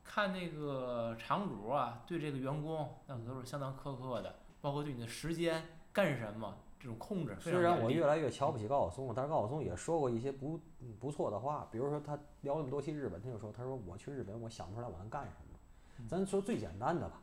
[0.02, 7.82] 看那个厂主啊，对这个员工那可都是相当苛刻的，包括对你的时间干什么这种控制虽然。
[7.82, 15.58] 我越来越瞧不起高晓松了，但是高晓松也说过一些不嗯不错的话，比如说他聊那么多期日本，他就说他说我去日本我想不出来我能干什么。
[15.98, 17.20] 嗯咱说最简单的吧，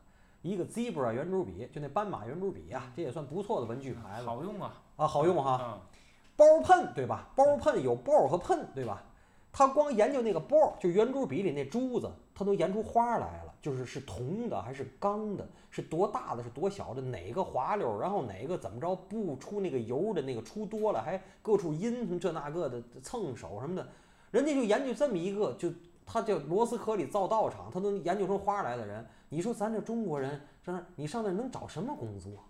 [0.48, 5.50] 一个 zebra 圆珠笔，就那斑马圆珠笔呀、这也算不错的文具牌子好用啊，啊，好用哈。
[5.52, 5.80] 啊，
[6.36, 7.28] 包喷对吧？
[7.36, 9.02] 包喷有包和喷对吧？
[9.50, 23.88] 他光研究那个包，就圆珠笔里那珠子，他都研出花来了，就是是铜的还是钢的，是多大的是多小的，哪个滑溜，然后哪个怎么着不出那个油的那个出多了，还各处阴什么这那个的蹭手什么的，
[24.30, 25.72] 人家就研究这么一个，就
[26.06, 32.44] 他叫罗斯科里造道场，他都研究出花来的人，你说咱这中国人，上那你上那能找什么工作？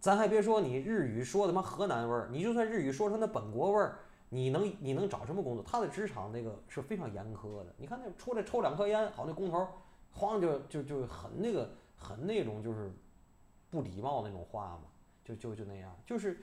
[0.00, 5.64] 咱还别说你日语说他妈河南味儿，你就算日语说成那本国味儿，你能你能找什么工作？
[5.66, 7.74] 他的职场那个是非常严苛的。
[7.76, 9.66] 你看那出来抽两颗烟，好那工头，
[10.12, 12.92] 慌就就就很那个很那种就是
[13.70, 14.82] 不礼貌那种话嘛，
[15.24, 16.38] 就就就那样，就是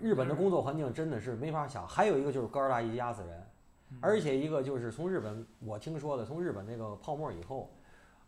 [0.00, 1.88] 日本的工作环境真的是没法想。
[1.88, 3.46] 还有一个就是高大一压死人，
[4.00, 7.70] 而且一个就是从日本我听说的，从日本那个泡沫以后，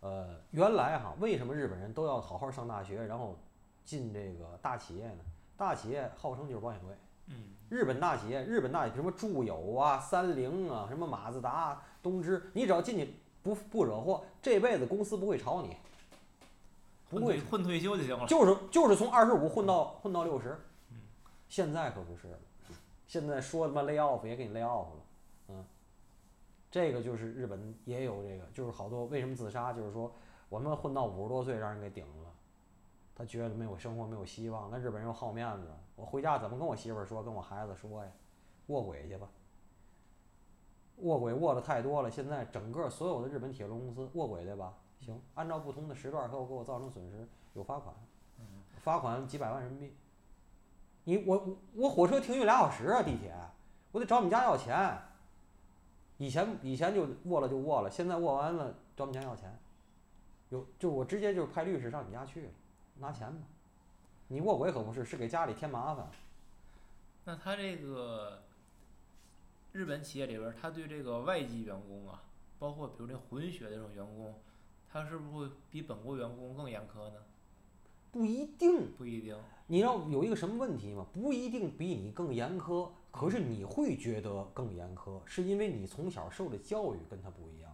[0.01, 3.38] 呃，原来哈为什么日本人都要好好上大学，然后
[3.85, 5.25] 进这个大企业呢？
[5.57, 6.94] 大企业号称就是保险柜。
[7.29, 15.77] 嗯，日本大企业，日本大企业什么住友啊、三菱啊、什么马自达、东芝，你只要进去不不惹祸，这辈子公司不会炒你，
[17.09, 18.27] 不会混退休就行了。
[18.27, 20.59] 就是就是从二十五混到混到六十。
[21.48, 22.38] 现在可不是了，
[23.07, 25.02] 现在说他妈 lay off 也给你 lay off 了，嗯，
[26.72, 30.11] 这个就是日本也有这个，就是好多为什么自杀，就是说
[30.48, 32.32] 我们混到五十多岁让人给顶了，
[33.14, 38.11] 他觉得没有生活没有希望，那日本人又好面子，我回家怎么跟我媳妇儿说，跟我孩子说呀，
[38.68, 39.28] 卧轨去吧。
[40.96, 44.72] 卧轨卧的太多了，现在整个所有的日本铁路公司卧轨对吧？
[44.98, 47.94] 行，按照不同的时段给我给我造成损失，有罚款，
[48.80, 49.94] 罚款几百万人民币。
[51.04, 53.35] 你我我我火车停运俩小时啊，地铁，
[53.90, 54.98] 我得找你们家要钱。
[56.22, 59.58] 以前以前就握了就握了，现在握完了找你们家要钱，
[60.50, 62.48] 有就我直接就派律师上你家去了，
[62.98, 63.42] 拿钱吧。
[64.28, 66.08] 你卧轨可不是，是给家里添麻烦。
[67.24, 68.40] 那他这个
[69.72, 72.22] 日本企业里边，他对这个外籍员工啊，
[72.56, 74.32] 包括比如这混血的这种员工，
[74.88, 77.16] 他是不是会比本国员工更严苛呢？
[78.12, 79.37] 不一定，不一定。
[79.66, 81.04] 你知道有一个什么问题吗？
[81.12, 87.70] 不一定比你更严苛，可是你会觉得更严苛，是因为你从小受的教育跟他不一样。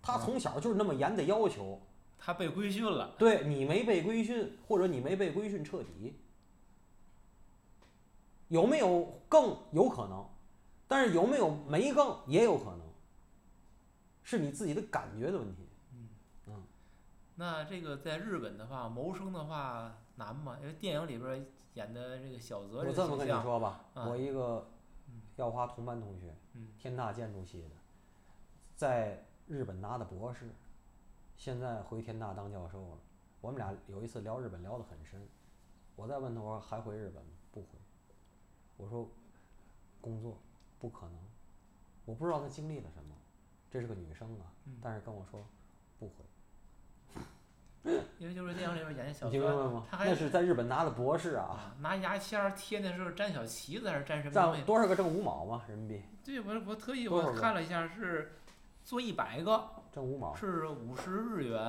[0.00, 1.78] 他从小就是那么严的要求，
[2.16, 6.14] 他被规训了，对你没被规训，或者你没被规训彻底，
[8.46, 10.24] 有没有更有可能？
[10.86, 12.80] 但是有没有没更也有可能，
[14.22, 15.65] 是你自己的感觉的问题。
[17.36, 20.56] 那这个在日本的话，谋生的话难吗？
[20.60, 24.66] 因为电影里边儿演的这个小泽这个我这么跟你，说吧，啊我一个
[25.08, 27.70] 嗯耀华同班同学，嗯天大建筑系的，
[28.74, 30.50] 在日本拿的博士，
[31.36, 32.98] 现在回天大当教授了。
[33.42, 35.20] 我们俩有一次聊日本聊得很深，
[35.94, 37.30] 我再问他我说还回日本吗？
[37.52, 37.68] 不回。
[38.78, 39.08] 我说
[40.00, 40.38] 工作
[40.78, 41.18] 不可能，
[42.06, 43.14] 我不知道她经历了什么，
[43.70, 45.46] 这是个女生啊，嗯但是跟我说
[45.98, 46.24] 不回。
[48.18, 49.86] 因为就是电影里边儿演的小你听明白，吗？
[49.90, 54.64] 他还那是在日本拿的博士啊，啊拿牙签儿贴那时候粘小旗子还是粘什么东？
[54.64, 56.02] 多少个挣五毛嘛人民币？
[56.24, 58.32] 对，我我特意我看了一下，是
[58.84, 61.60] 做一百个挣五毛是五十日元，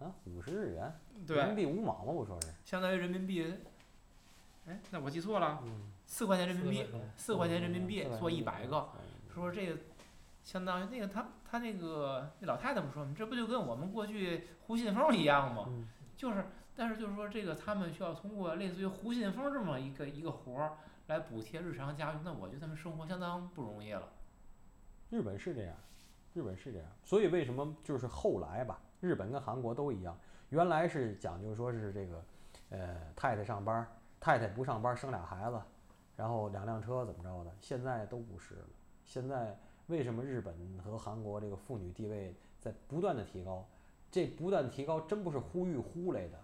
[0.00, 2.48] 啊，五十日元，人对民，币五毛嘛，我说是。
[2.64, 3.54] 相当于人民币，
[4.66, 8.88] 哎，那我记错了，嗯，四块钱人民币，四块钱人民币嗯做一百个，，
[9.32, 9.78] 说这个
[10.42, 13.14] 相当于那个他他那个那老太太不说吗？
[13.16, 15.64] 这不就跟我们过去胡信封一样吗？
[15.68, 24.08] 嗯就是，但是就是说这个他们需要通过类似于胡信封这么一个一个活儿来补贴日常家用，那我觉得他们生活相当不容易了。
[25.10, 25.74] 日本是这样，
[26.34, 30.18] 日本是这样，所以为什么就是后来吧，日本跟韩国都一样，
[30.50, 32.24] 原来是讲究说是这个，
[32.70, 33.88] 呃，太太上班儿，
[34.18, 35.60] 太太不上班儿生俩孩子，
[36.16, 38.66] 然后两辆车怎么着的，现在都不是了。
[39.04, 43.66] 现在为什么日本和韩国这个妇女地位在不断的提高？
[44.10, 46.38] 这不断提高真不是呼吁呼来的，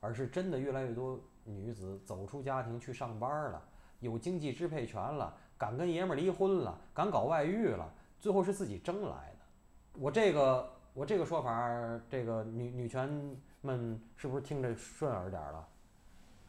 [0.00, 3.62] 而是真的越来越多女子走出家庭去上班了，
[4.00, 10.00] 有经济支配权了，敢跟爷们儿离婚了，敢搞外遇了，最后是自己争来的。
[10.00, 15.68] 我这个我这个说法，这个女女权们是不是听着顺耳点儿了？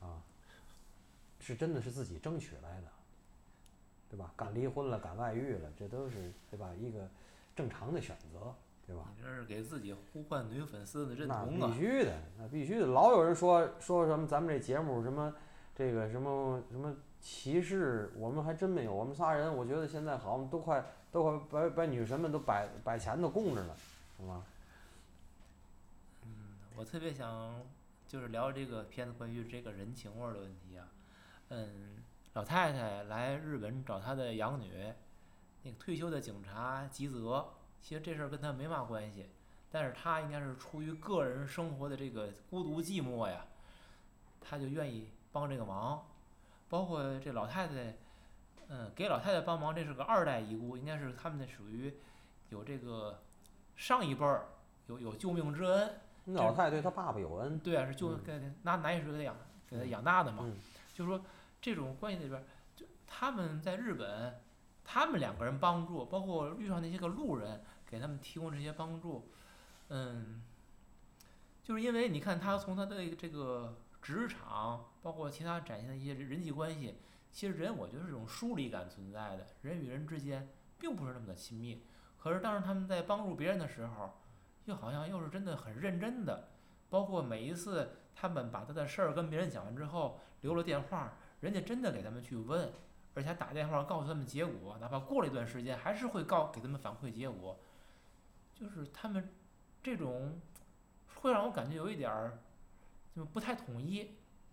[0.02, 0.24] 啊，
[1.39, 2.88] 是真的是自己争取来的，
[4.10, 4.34] 对吧？
[4.36, 6.72] 敢离婚了，敢外遇了，这都是对吧？
[6.78, 7.08] 一个
[7.56, 8.54] 正常的选择，
[8.88, 9.04] 对吧？
[9.15, 11.80] 你这是给自己呼唤女粉丝的认那同啊必！
[11.80, 12.88] 须的，那必须的。
[12.88, 15.34] 老有人说说什么咱们这节目什么
[15.76, 18.93] 这个什么什么歧视，我们还真没有。
[18.93, 23.76] 我们仨人，我觉得现在好像都快都快把把女神们都摆摆前头供着呢，
[24.17, 24.43] 是吗？
[26.24, 26.30] 嗯
[26.76, 27.62] 我特别想
[28.08, 30.88] 就是聊这个片子关于这个人情味儿的问题啊。
[31.50, 31.99] 嗯，
[32.39, 34.93] 老太太来日本找她的养女，
[35.63, 37.45] 那个退休的警察吉泽，
[37.82, 39.28] 其实这事儿跟他没嘛关系，
[39.69, 43.45] 但是他应该是出于个人生活的这个孤独寂寞呀，
[44.39, 46.08] 他就愿意帮这个忙。
[46.69, 47.97] 包括这老太太，
[48.69, 51.93] 嗯，给老太太帮忙，这是个二代遗孤，应该是他们那属于
[52.47, 53.19] 有这个
[53.75, 54.45] 上一辈儿
[54.88, 55.93] 有有救命之恩。
[56.28, 59.36] 老太太对她爸爸有恩，对啊，是就嗯给拿拿饮水给他养
[59.69, 60.43] 给他养大的嘛。
[60.45, 60.56] 嗯
[60.93, 61.21] 就说
[61.62, 62.43] 这种关系里边，
[62.76, 64.41] 就他们在日本，
[64.84, 69.30] 他们两个人帮助，包括遇上那些个路人，给他们提供这些帮助，
[69.89, 70.41] 嗯，
[71.63, 76.95] 就是因为你看他从他的这个职场，包括其他展现的一些人际关系，
[77.32, 81.84] 其实人我觉得是这种疏离感存在的，人与人之间并不是那么的亲密。
[82.17, 84.13] 可是当时他们在帮助别人的时候，
[84.65, 86.50] 又好像又是真的很认真的，
[86.89, 92.69] 包括每一次他们把他的事儿跟别人讲完之后，留了电话，人家真的给他们去问，
[93.13, 97.58] 而且还打电话告诉他们结果，哪怕过了一段时间，还是会告给他们反馈结果。
[98.54, 99.30] 就是他们
[99.82, 100.38] 这种
[101.15, 102.38] 会让我感觉有一点儿
[103.15, 104.12] 就不太统一，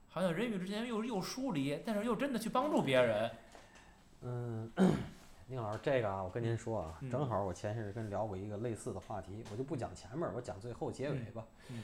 [0.08, 3.30] 好像人与之间又又疏离，但是又真的去帮助别人。
[4.22, 4.72] 嗯，
[5.48, 11.44] 宁老师，这个啊，我跟您说啊，嗯正好我前些日跟聊过一个类似的话题，我就不讲前面，我讲最后结尾吧。
[11.68, 11.82] 嗯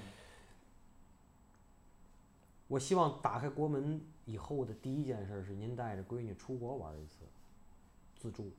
[2.68, 7.24] 我希望打开国门以后的第一件事是您带着闺女出国玩一次，
[8.16, 8.50] 自助，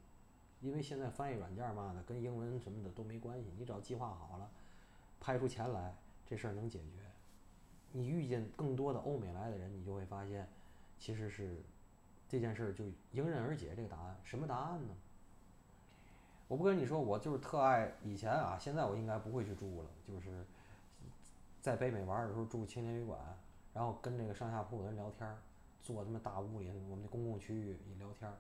[0.62, 4.50] 因为现在翻译软件嘛的跟英文什么的都没关系，你只要计划好了，
[5.20, 7.00] 拍出钱来，这事儿能解决。
[7.92, 10.48] 你遇见更多的欧美来的人，你就会发现，
[11.00, 11.63] 其实是
[12.28, 13.74] 这件事儿就迎刃而解。
[13.76, 14.94] 这个答案什么答案呢？
[16.48, 20.46] 我不跟你说，我就是特爱以前啊，现在我应该不会去住了，就是
[21.62, 23.20] 在北美玩的时候住青年旅馆，
[23.74, 25.38] 然后跟这个上下铺的人聊天儿，
[25.82, 28.38] 坐他妈大屋里，我们的公共区域一聊天儿。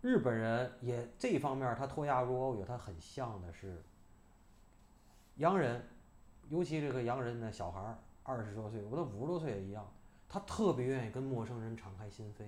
[0.00, 3.82] 日本人也这一方面，他脱亚入欧有他很像的是，
[5.36, 5.84] 洋人，
[6.48, 9.86] 尤其这个洋人的小孩，二十多岁，我都五十多岁也一样，
[10.28, 12.44] 他特别愿意跟陌生人敞开心扉。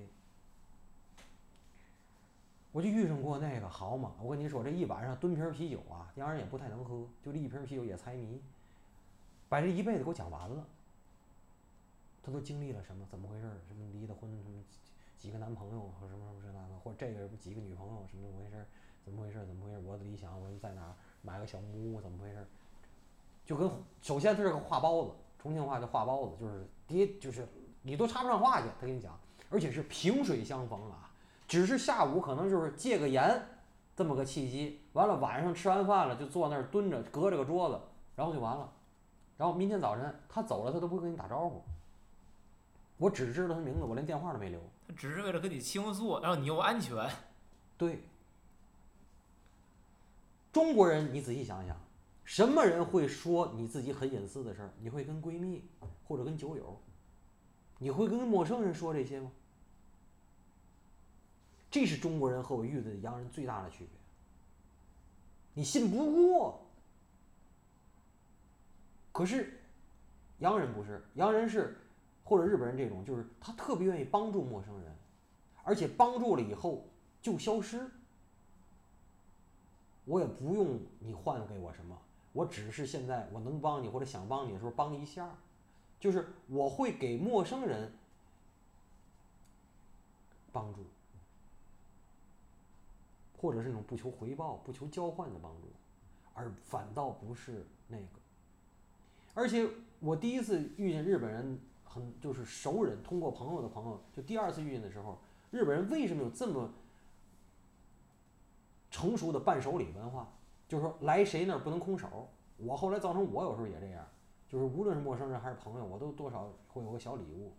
[2.73, 4.13] 我就遇上过那个，好嘛！
[4.21, 8.41] 我跟你说，这一晚上蹲瓶啤酒啊，洋人也不太能喝，就这一瓶啤酒也财迷，
[9.49, 10.67] 把这一辈子给我讲完了。
[12.25, 13.07] 他都经历了什么？
[13.11, 13.43] 怎么回事？
[13.69, 14.31] 什么离的婚？
[14.43, 14.79] 什么几
[15.19, 18.07] 几个男朋友和什么什么这那个，或者这个几个女朋友？
[18.11, 18.65] 什么回事？
[19.05, 19.45] 怎么回事？
[19.47, 19.79] 怎么回事？
[19.85, 22.01] 我的理想，我在哪儿买个小木屋？
[22.01, 22.47] 怎么回事？
[23.45, 27.47] 就跟首先他是个话包子，重庆话叫话包子，就是爹就是
[27.83, 29.19] 你都插不上话去，他跟你讲，
[29.51, 31.11] 而且是萍水相逢啊。
[31.47, 33.47] 只是下午可能就是借个言，
[33.95, 34.81] 这么个契机。
[34.95, 37.79] 完了晚上吃完饭了，就坐那儿蹲着，隔着个桌子，
[38.17, 38.73] 然后就完了。
[39.37, 41.63] 然后明天早晨他走了，他都不会跟你打招呼。
[42.97, 44.61] 我只知道他名字，我连电话都没留。
[44.87, 47.11] 他只是为了跟你倾诉，然后你又安全。
[47.77, 48.05] 对，
[50.53, 51.77] 中国人你仔细想想，
[52.25, 54.71] 什么人会说你自己很隐私的事儿？
[54.81, 55.65] 你会跟闺蜜
[56.07, 56.81] 或者跟酒友，
[57.79, 59.33] 你会跟陌生人说这些吗？
[61.71, 63.89] 这是中国人和我遇到的洋人最大的区别。
[65.55, 66.65] 你信不过，
[69.11, 69.61] 可是
[70.39, 71.77] 洋人不是，洋人是
[72.25, 74.97] 或者日本人这种，就是他特别愿意帮助陌生人，
[75.63, 76.87] 而且帮助了以后
[77.21, 77.91] 就消失。
[80.07, 81.99] 我也不用你换给我什么，
[82.33, 85.35] 我只是现在我能帮你或者想帮你的时候帮一下，
[86.01, 87.93] 就是我会给陌生人
[90.53, 90.81] 帮助，
[93.39, 95.69] 或者是那种不求回报、不求交换的帮助，
[96.35, 98.07] 而反倒不是那个。
[99.33, 99.69] 而且
[100.01, 101.59] 我第一次遇见日本人，
[101.95, 105.17] 很就是熟人，通过朋友的朋友，就第二次遇见的时候，
[105.53, 106.69] 日本人为什么有这么
[108.91, 110.29] 成熟的伴手礼文化？
[110.67, 112.29] 就是说来谁那儿不能空手。
[112.57, 114.05] 我后来造成我有时候也这样，
[114.49, 117.53] 就是无论是陌生人还是朋友，我都多少会有个小礼物。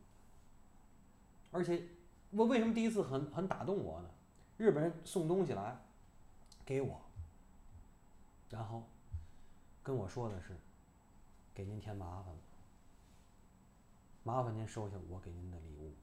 [1.51, 1.87] 而且
[2.31, 4.09] 我为什么第一次很很打动我呢？
[4.57, 5.77] 日本人送东西来，
[6.65, 6.99] 给我，
[8.49, 8.83] 然后
[9.83, 10.57] 跟我说的是，
[11.53, 12.39] 给您添麻烦了，
[14.25, 15.93] 麻烦您收下我给您的礼物。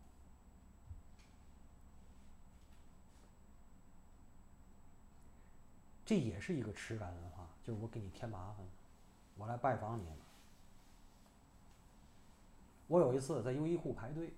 [6.04, 8.70] 这也是一个耻感文化，就是我给你添麻烦了，
[9.36, 10.16] 我来拜访你了。
[12.86, 14.32] 我有一次在优衣库排队，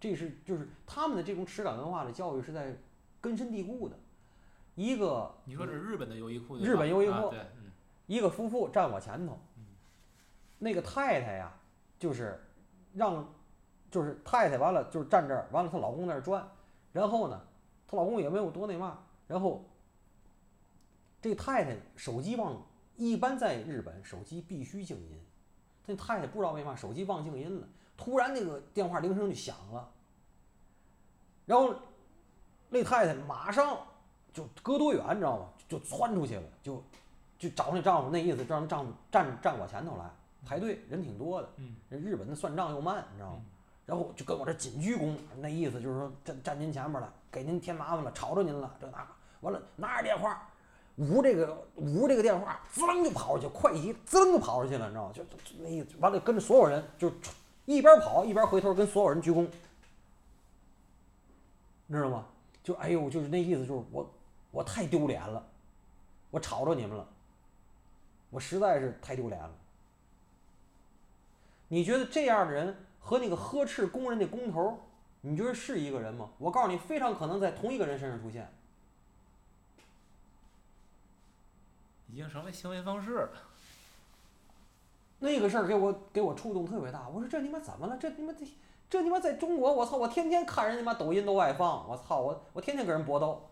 [0.00, 2.76] 这是就是他们的这种耻感文化的教育是在
[3.20, 3.96] 根深蒂固的。
[4.74, 6.56] 一个你说这是日本的优衣库？
[6.56, 7.70] 日本优衣库啊对，嗯
[8.08, 9.64] 一个夫妇站我前头嗯，
[10.58, 11.52] 那个太太呀，
[12.00, 12.42] 就是
[12.98, 13.26] 让，
[13.90, 16.46] 就是太太完了就是站这儿，完了她老公在那儿转，
[16.92, 17.40] 然后呢，
[17.86, 19.64] 她老公也没有多那嘛，然后
[21.22, 22.60] 这太太手机忘，
[22.96, 25.18] 一般在日本手机必须静音，
[25.86, 29.88] 这太太不知道为嘛手机忘静音了，突然那个电话铃声就响了，
[31.46, 31.74] 然后
[32.68, 33.78] 那太太马上
[34.32, 35.48] 就隔多远你知道吗？
[35.68, 36.82] 就窜出去了，就
[37.38, 40.10] 就找那丈夫，那意思让丈夫站站我前头来
[40.44, 41.48] 排队，人挺多的。
[41.56, 43.44] 嗯人日本的算账又慢，你知道吗嗯？
[43.86, 49.06] 然后就跟我这紧鞠躬，那意思就是说站站您前面了，给您添麻烦了，吵着您了，这那。
[49.40, 50.48] 完了拿着电话，
[50.96, 55.12] 捂这个捂这个电话，滋楞就跑出去，快一滋楞就跑出去了，你知道吗？
[55.14, 57.10] 就就就那意思，完了跟着所有人就
[57.66, 59.48] 一边跑一边回头跟所有人鞠躬，
[61.86, 62.26] 你知道吗？
[62.62, 64.10] 就哎呦，就是那意思，就是我
[64.50, 65.42] 我太丢脸了，
[66.30, 67.06] 我吵着你们了，
[68.28, 69.50] 我实在是太丢脸了。
[71.68, 74.74] 你觉得这样的人和那个呵斥工人的工头儿，
[75.20, 76.30] 你觉得是一个人吗？
[76.38, 78.50] 我告诉你，非常可能在同一个人身上出现。
[82.10, 83.30] 已经成为行为方式了。
[85.18, 87.96] 那个事儿给我给我触动特别大，我说这你妈怎么了？
[87.98, 88.46] 这你妈这
[88.88, 89.96] 这你妈在中国，我操！
[89.96, 92.20] 我天天看人家妈抖音都外放，我操！
[92.20, 93.50] 我我天天跟人搏斗。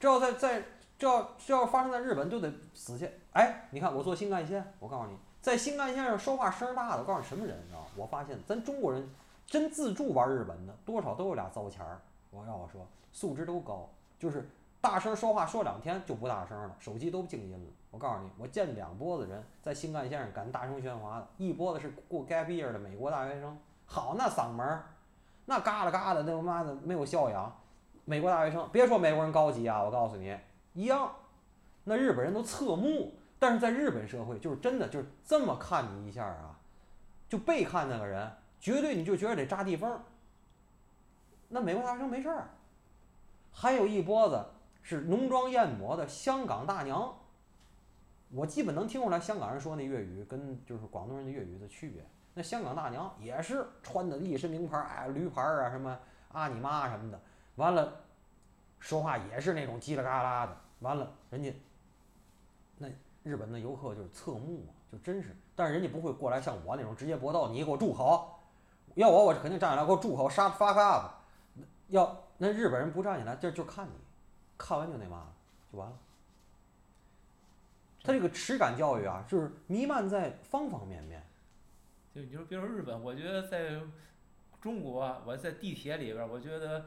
[0.00, 0.64] 这要在在
[0.98, 3.08] 这要这要发生在日本就得死去。
[3.32, 7.86] 哎，你看我坐新干线，我告诉你，在新干线上说话声大的，我告诉你什么人，你知道？
[7.96, 9.08] 我发现咱中国人
[9.46, 11.98] 真自助玩日本的，多少都有俩糟钱儿。
[12.30, 13.88] 我要我说，素质都高，
[14.18, 14.48] 就是
[14.80, 17.70] 大声说话说两天就不大声了，手机都静音了。
[17.90, 24.84] 我告诉你，我见两拨子人在新干线上敢大声喧哗的，一拨子是过 gap year 的美国大学生，好那嗓门儿，
[25.46, 27.52] 那嘎啦嘎啦，那他妈的没有教养。
[28.04, 30.36] 美国大学生，别说美国人高级啊，我告诉你，
[30.74, 31.10] 一样。
[31.84, 36.56] 那日本人都侧目，但是在日本社会，就是真的就是这么看你一下啊，
[37.28, 38.30] 就背看那个人，
[38.60, 40.00] 绝对你就觉得得扎地缝。
[41.48, 42.50] 那美国大学生没事儿，
[43.50, 44.44] 还有一波子
[44.82, 47.12] 是浓妆艳抹的香港大娘，
[48.32, 52.06] 我基本能听出来香港人说那粤语跟就是广东人的粤语的区别。
[52.34, 55.98] 那香港大娘也是穿的一身名牌，哎，驴牌儿啊，什么
[56.30, 57.20] 啊你妈什么的，
[57.56, 58.00] 完了，
[58.78, 61.52] 说话也是那种叽里嘎啦的，完了人家
[62.78, 62.86] 那
[63.22, 68.38] 日本的游客就是侧目嘛，就真是，但是人家不会过来像我那种直接搏斗，你给我住口，
[68.94, 71.64] 要我我是肯定站起来给我住口，杀发嘎子。
[71.88, 73.92] 要那日本人不站起来，就就看你，
[74.56, 75.32] 看完就那嘛了，
[75.72, 75.96] 就完了。
[78.02, 81.22] 他这个耻感教育啊，就是弥漫在方方面面。
[82.14, 83.78] 就你说，别说日本，我觉得在
[84.60, 86.86] 中国，我在地铁里边，我觉得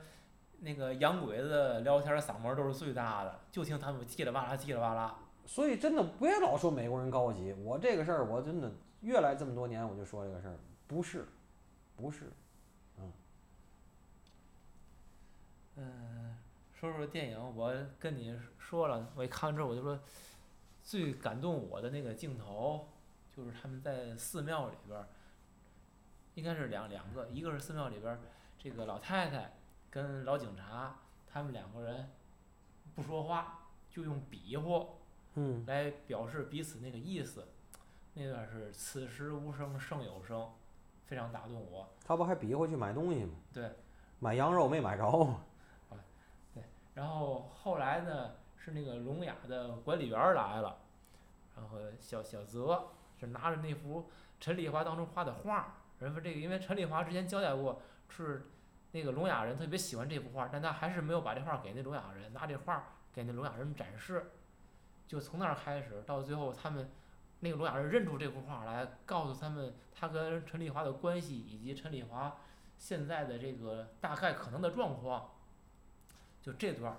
[0.61, 5.19] 那个洋鬼子聊天儿嗓门都是最大的，就听他们叽里哇啦叽里哇啦。
[5.45, 8.71] 所以真的别老说美国人高级，我这个事儿我真的
[9.01, 11.27] 越来这么多年我就说这个事儿，不是，
[11.95, 12.31] 不是，
[15.75, 16.37] 嗯，
[16.73, 19.99] 说说电影，我跟你说了，我一看完之后我就说，
[20.83, 22.89] 最感动我的那个镜头，
[23.35, 25.07] 就是他们在寺庙里边儿，
[26.35, 28.19] 应该是两两个，一个是寺庙里边儿
[28.57, 29.53] 这个老太太
[29.89, 30.95] 跟老警察，
[31.27, 32.09] 他们两个人
[32.95, 34.85] 不说话，就用比划
[35.35, 37.47] 嗯，来表示彼此那个意思，
[38.13, 40.49] 那段是此时无声胜有声，
[41.05, 41.89] 非常打动我。
[42.05, 43.33] 他不还比划去买东西吗？
[43.51, 43.71] 对，
[44.19, 45.35] 买羊肉没买着。
[46.93, 50.77] 然后后来呢，是那个聋哑的管理员来了，
[51.55, 54.07] 然后小小泽是拿着那幅
[54.39, 55.65] 陈丽华当中画的画儿，
[55.97, 58.47] 人说这个因为陈丽华之前交代过，是
[58.91, 64.29] 那个聋哑人特别喜欢这幅画儿，但他还是没有把这画儿给那聋哑人，拿这画儿给那聋哑人展示，
[65.13, 66.89] 就从那儿开始到最后他们。
[67.43, 72.37] 那个聋哑人认出这幅画来，告诉他们他跟陈丽华的关系，以及陈丽华
[72.77, 75.31] 现在的这个大概可能的状况。
[76.41, 76.97] 就这段儿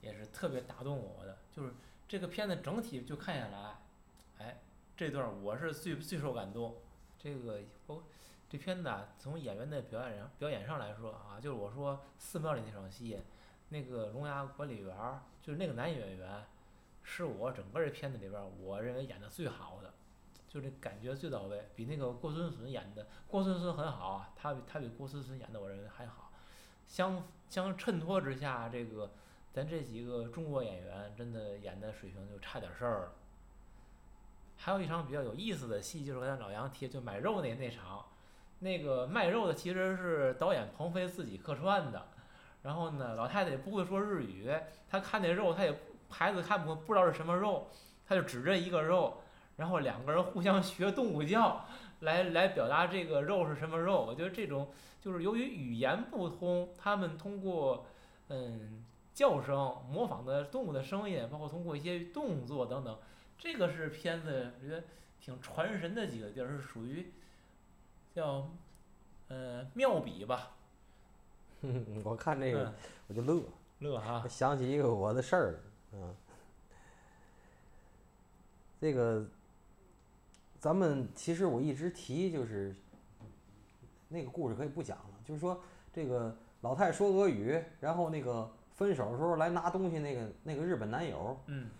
[0.00, 1.72] 也是特别打动我的，就是
[2.08, 3.76] 这个片子整体就看下来，
[4.38, 4.60] 哎，
[4.96, 6.74] 这段儿我是最最受感动。
[7.16, 8.02] 这个我
[8.50, 13.20] 这片子啊，从演员的表演上表演上来说啊，就是我说寺庙里那场戏，
[13.68, 16.44] 那个《聋哑管理员》儿，就是那个男演员，
[17.08, 19.94] 是我整个这片子里边我认为演的最好的，
[20.48, 26.32] 就这感觉最到位，比那个郭孙孙演的，郭孙孙很好，他比他比郭孙孙演的我认为还好，
[26.88, 29.12] 相相衬托之下，这个
[29.52, 33.12] 咱这几个中国演员真的演的水平就差点事儿了。
[34.56, 38.04] 还有一场比较有意思的戏，就是刚才老杨提，就买肉那那场，
[38.58, 42.08] 那个卖肉的其实是导演鹏飞自己客串的，
[42.62, 44.52] 然后呢，老太太也不会说日语，
[44.90, 45.78] 她看那肉，她也
[46.08, 47.68] 牌子看不不知道是什么肉，
[48.06, 49.18] 他就指着一个肉，
[49.56, 51.64] 然后两个人互相学动物叫，
[52.00, 54.04] 来来表达这个肉是什么肉。
[54.04, 54.68] 我觉得这种
[55.00, 57.86] 就是由于语言不通，他们通过
[58.28, 58.84] 嗯
[59.14, 59.56] 叫声
[59.90, 62.98] 模仿的动物的声音，包括通过一些动作等等，
[63.38, 64.84] 这个是片子我觉得
[65.20, 67.12] 挺传神的几个地儿，是属于
[68.14, 68.50] 叫
[69.28, 70.52] 呃妙笔吧，
[72.04, 72.74] 我看这个嗯。
[73.08, 73.40] 我就乐，
[73.78, 74.20] 乐哈。
[74.24, 75.60] 我，想起一个我的事儿，
[75.98, 76.14] 嗯，
[78.78, 79.24] 这个
[80.60, 82.74] 咱们其实我一直提就是
[84.08, 85.58] 那个故事可以不讲了，就是说
[85.92, 91.70] 这个老太说俄语，然后那个分手的时候来拿东西那个那个日本男友，嗯，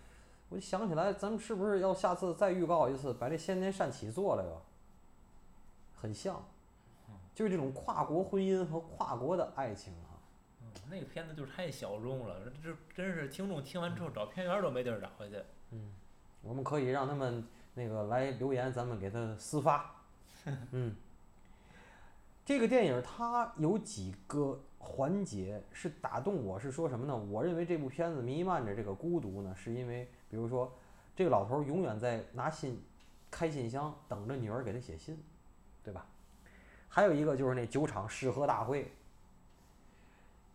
[0.49, 4.61] 我就想起来，咱们是不是要下次再预告一次，把这《仙年善起》做了哟？
[5.95, 6.43] 很像，
[7.35, 10.16] 就是这种跨国婚姻和跨国的爱情哈、嗯
[10.89, 15.35] 那个片子就是太小众了，这这真是听众听完之后找片源儿都没地儿找去。
[15.71, 15.91] 嗯
[16.41, 19.93] 我们可以让他们那个来留言，咱们给他私发。
[20.71, 20.95] 嗯，
[22.45, 27.15] 这个电影它有几个环节是打动我，是说什么呢？
[27.15, 30.73] 我认为这部片子弥漫着这个孤独呢，是因为比如说
[31.15, 32.81] 这个老头儿永远在拿信
[33.29, 35.21] 开信箱等着女儿给他写信，
[35.83, 36.05] 对吧？
[36.87, 38.89] 还有一个就是那酒厂试喝大会，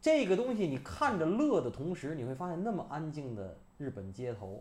[0.02, 4.60] 这个东西你看着乐的同时，你会发现那么安静的日本街头，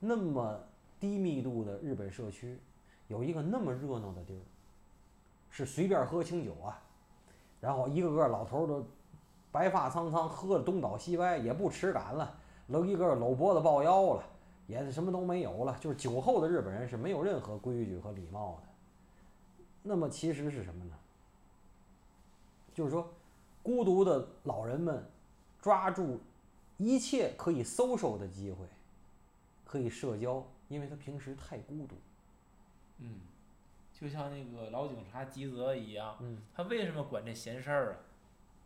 [0.00, 0.58] 那么
[0.98, 2.58] 低密度的日本社区，
[3.06, 4.40] 有一个那么热闹的地儿，
[5.50, 6.82] 是随便喝清酒啊，
[7.60, 8.86] 然后一个个老头都
[9.52, 12.34] 白发苍苍，喝的东倒西歪，也不持感了，
[12.68, 14.24] 搂一个搂脖子抱腰了，
[14.66, 18.68] 也什么都没有了，就是酒后的日本人是没有任何规矩和礼貌的。
[19.82, 20.94] 那么其实是什么呢？
[22.72, 23.06] 就是说，
[23.64, 25.04] 孤独的老人们
[25.60, 26.20] 抓住
[26.76, 28.66] 一切可以 social 的机会，
[29.64, 31.96] 可以社交，因为他平时太孤独。
[32.98, 33.22] 嗯，
[33.92, 37.98] 就像那个老警察吉泽一样，嗯，他为什么管这闲事儿啊？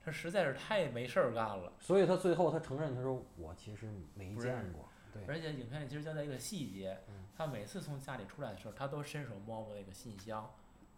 [0.04, 1.72] 他实在是太没事儿干了。
[1.78, 4.84] 所以他最后他承认，他说我其实没见过。
[5.12, 10.50] 对，而且影片里其实交代一个细节嗯，他每次从家里出来的时候，他都伸手摸摸那个信箱，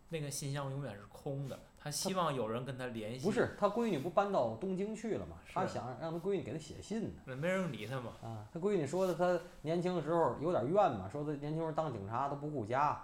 [0.09, 3.25] 那个信箱永远是空的，他希望有人跟他联系。
[3.25, 5.39] 不，是他闺女不搬到东京去了吗？
[5.53, 7.21] 他想让他闺女给他写信呢。
[7.25, 8.13] 那没人理他嘛。
[8.23, 13.03] 啊，他闺女说的，他年轻的时候有点怨嘛，说他年轻时候当警察都不顾家，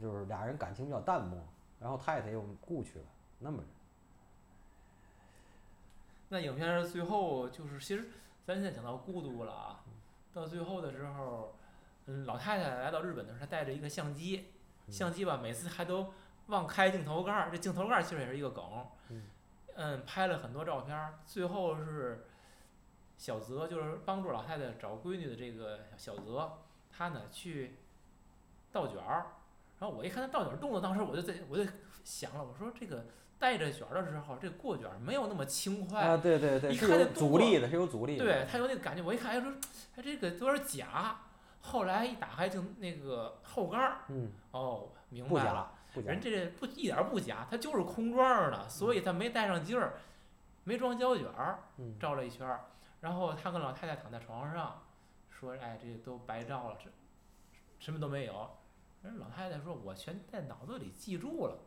[0.00, 1.38] 就是俩人感情比较淡漠，
[1.78, 3.04] 然后太太又故去了，
[3.38, 3.64] 那么着。
[6.30, 8.08] 那影片儿最后就是，其实
[8.46, 9.84] 咱现在讲到孤独了啊，
[10.32, 11.54] 到最后的时候，
[12.06, 14.46] 嗯，老太太来到日本的时候，她带着一个相机，
[14.88, 16.08] 相机吧，每次还都
[16.46, 18.64] 忘开镜头盖儿，这镜头盖儿其实也是一个梗，
[19.08, 19.22] 嗯
[19.76, 22.26] 嗯，拍了很多照片儿，最后是
[23.16, 26.58] 小泽，就是帮助老太太找闺女的这个小泽，
[26.90, 27.78] 他呢去
[28.70, 29.26] 倒卷儿，
[29.78, 31.64] 然后我一看他倒卷儿动作，当时我就在我就
[32.04, 33.06] 想了，我说这个
[33.38, 36.02] 带着卷儿的时候，这个过卷儿没有那么轻快。
[36.02, 38.24] 啊，对对对，一是有看这动作阻力的，是有阻力的。
[38.24, 39.50] 对他有那个感觉，我一看，哎说，
[39.96, 41.20] 哎这个有点假。
[41.66, 46.20] 后来一打开镜那个后盖儿，嗯，哦，明白了，人。
[46.20, 49.94] 这不一点儿不假，他就是空装的，所以他没带上劲儿，
[50.64, 52.64] 没装胶卷儿，嗯，照了一圈儿。
[53.00, 54.82] 然后他跟老太太躺在床上，
[55.30, 56.90] 说，哎，这都白照了，这
[57.78, 58.48] 什么都没有。
[59.02, 61.58] 人老太太说，我全在脑子里记住了。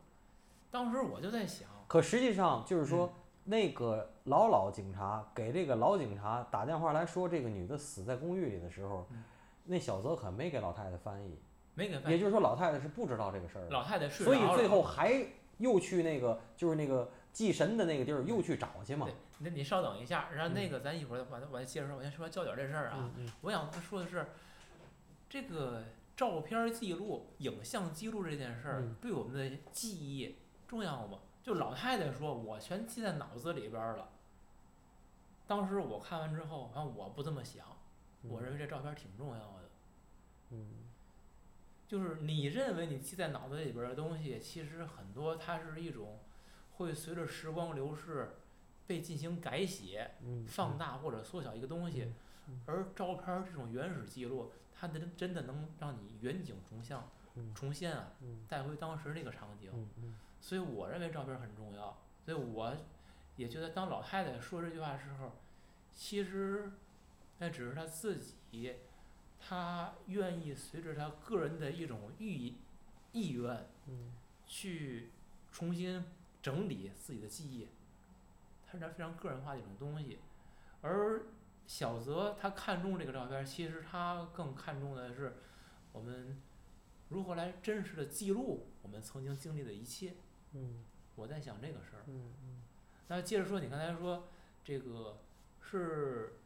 [0.70, 3.12] 当时我就在想，可实际上就是说，嗯
[3.44, 9.24] 那个老老警察给这个老警察打电话来说，这个女的死在公寓里的时候，嗯
[9.64, 11.38] 那小泽可没给老太太翻译，
[11.86, 13.70] 也就是说，老太太是不知道这个事儿的。
[13.70, 14.38] 老太太睡所以。
[14.56, 15.26] 最后还
[15.58, 19.14] 又去那个就是那个祭神的那个地儿又去找去嘛对。
[19.40, 22.96] 那你稍等一下，然后那嗯个咱一会儿完我接着说，我先说胶卷这事儿啊。
[22.98, 24.26] 嗯嗯我想说的是，
[25.28, 25.84] 这个
[26.16, 31.18] 照片记录、影像记录这件事儿嗯对我们的记忆重要吗？
[31.42, 34.08] 就老太太说，我全记在脑子里边儿了。
[35.46, 37.64] 当时我看完之后，反正我不这么想，
[38.22, 39.70] 我认为这照片挺重要的。
[40.50, 40.66] 嗯
[41.88, 46.20] 就是你认为你记在脑子里边儿的东西，其实很多它是一种
[46.76, 48.36] 会随着时光流逝
[48.86, 52.12] 被进行改写、嗯，放大或者缩小一个东西，
[52.66, 59.70] 而照片儿这种原始记录，它真真的能让你远景重像、嗯重现啊，嗯带回当时那个场景。
[60.40, 61.98] 所以我认为照片儿很重要。
[62.24, 62.76] 所以我
[63.36, 65.32] 也觉得，当老太太说这句话的时候，
[65.94, 66.70] 其实
[67.38, 68.74] 那只是她自己，
[69.38, 72.58] 她愿意随着他个人的一种意
[73.12, 74.12] 意愿嗯
[74.46, 75.10] 去
[75.50, 76.04] 重新
[76.42, 77.68] 整理自己的记忆，
[78.66, 80.18] 它是非常个人化的一种东西。
[80.82, 81.22] 而
[81.66, 85.36] 小泽他看中这个照片儿，其实他更看重的是
[85.92, 86.40] 我们
[87.08, 90.14] 如何来真实的记录我们曾经经历的一切。
[90.52, 90.84] 嗯
[91.16, 92.04] 我在想这个事儿。
[92.06, 92.62] 嗯
[93.08, 94.28] 那接着说，你刚才说
[94.62, 95.18] 这个
[95.60, 96.38] 是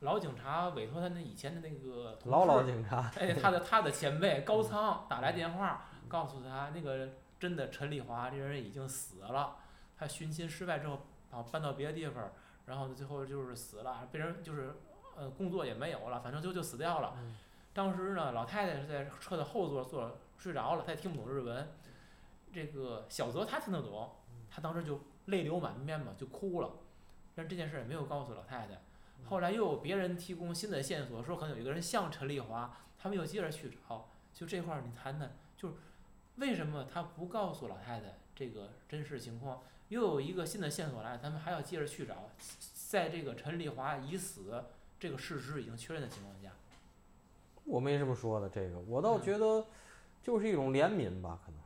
[0.00, 9.56] 老警察委托他那以前的那个同老老事警察，哎，他的 他的前辈高仓打来电话，告诉他那个真的陈丽华这人已经死了，
[9.98, 12.30] 他寻亲失败之后，啊搬到别的地方，
[12.66, 14.74] 然后最后就是死了，被人就是
[15.16, 17.14] 呃工作也没有了，反正就就死掉了。
[17.18, 17.36] 嗯
[17.72, 21.68] 当时呢，老太太是在车的后座坐着睡着了，她也听不懂日文。
[22.52, 24.10] 这个小泽他听得懂，
[24.50, 26.70] 他当时就泪流满面嘛，就哭了。
[27.32, 28.82] 但这件事也没有告诉老太太。
[29.28, 34.08] 后来又有别人提供新的线索，说可能有一个人像陈丽华，他们又接着去找。
[34.32, 35.74] 就这块儿你谈谈，就是
[36.36, 39.62] 为什么他不告诉老太太这个真实情况？
[39.88, 42.30] 又有一个新的线索来，他们还要接着去找。
[42.88, 44.64] 在这个陈丽华已死
[44.98, 46.50] 这个事实已经确认的情况下，
[47.64, 49.66] 我没什么说的，这个我倒嗯觉得
[50.22, 51.59] 就是一种怜悯吧，可能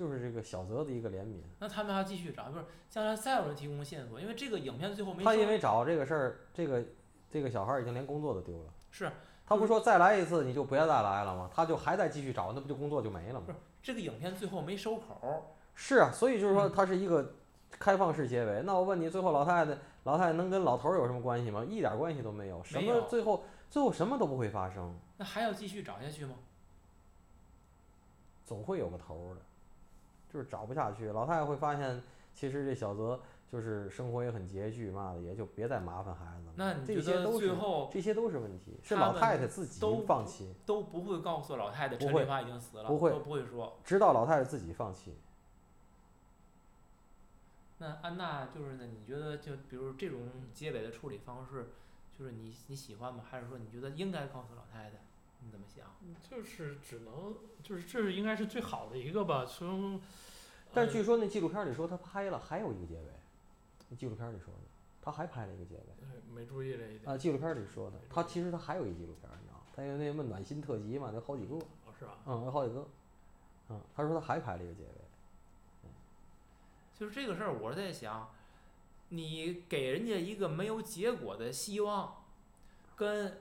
[0.00, 1.42] 就是这个小泽的一个怜悯。
[1.58, 6.82] 那他们还要继续找，不是将来再有人提供线索，因为这个影片最后没他因为找这个事儿，这个
[7.30, 8.72] 这个小孩儿已经连工作都丢了。
[8.90, 9.12] 是
[9.46, 11.50] 他不说再来一次你就不要再来了吗？
[11.52, 13.48] 他就还在继续找，那不就工作就没了吗？
[13.82, 15.42] 这个影片最后没收口儿，
[15.74, 17.34] 是啊，所以就是说嗯它是一个
[17.68, 18.62] 开放式结尾。
[18.64, 21.62] 那我问你，最后老太太老太太能跟老头儿有什么关系吗？
[21.62, 26.36] 一点关系都没有，什么最后最后什么都不会发生，那还要继续找下去吗？
[28.46, 29.40] 总会有个头儿的，
[30.32, 31.10] 就是找不下去。
[31.12, 32.02] 老太太会发现，
[32.32, 33.20] 其实这小泽
[33.50, 36.52] 就是生活也很拮据嘛的，也就别再麻烦孩子了。
[36.56, 43.76] 那你这些都是最后这些都是问题，是老太太自己都放弃，都不会告诉老太太陈丽华已经死了，不会都不会说。
[43.84, 45.16] 直到老太太自己放弃。
[47.78, 48.86] 那安娜就是呢？
[48.86, 50.20] 你觉得就比如这种
[50.52, 51.70] 结尾的处理方式，
[52.16, 53.24] 就是你你喜欢吗？
[53.28, 54.98] 还是说你觉得应该告诉老太太？
[55.40, 55.86] 你怎么想？
[56.28, 60.00] 就是只能就是这是应该是最好的一个吧，从呃
[60.72, 63.06] 但据说那纪录片儿里说他拍了还有一个结尾，
[63.88, 64.60] 那纪录片儿里说的，
[65.02, 65.82] 他还拍了一个结尾。
[66.02, 69.64] 呃没注意这一点啊，纪录片儿里说的，他其实他还有一纪录片儿，你知道吗？
[69.74, 72.18] 他有那什么暖心特辑嘛，有好几个，哦是吧？
[72.26, 72.86] 嗯，有好几个，
[73.70, 74.88] 嗯，他说他还拍了一个结尾，
[75.84, 75.90] 嗯
[76.96, 78.30] 就是这个事儿，我是在想，
[79.08, 82.22] 你给人家一个没有结果的希望，
[82.94, 83.40] 跟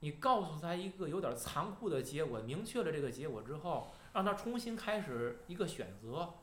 [0.00, 6.34] 你告诉他一个有点儿残酷的结果，明确了这个结果之后，让他重新开始一个选择，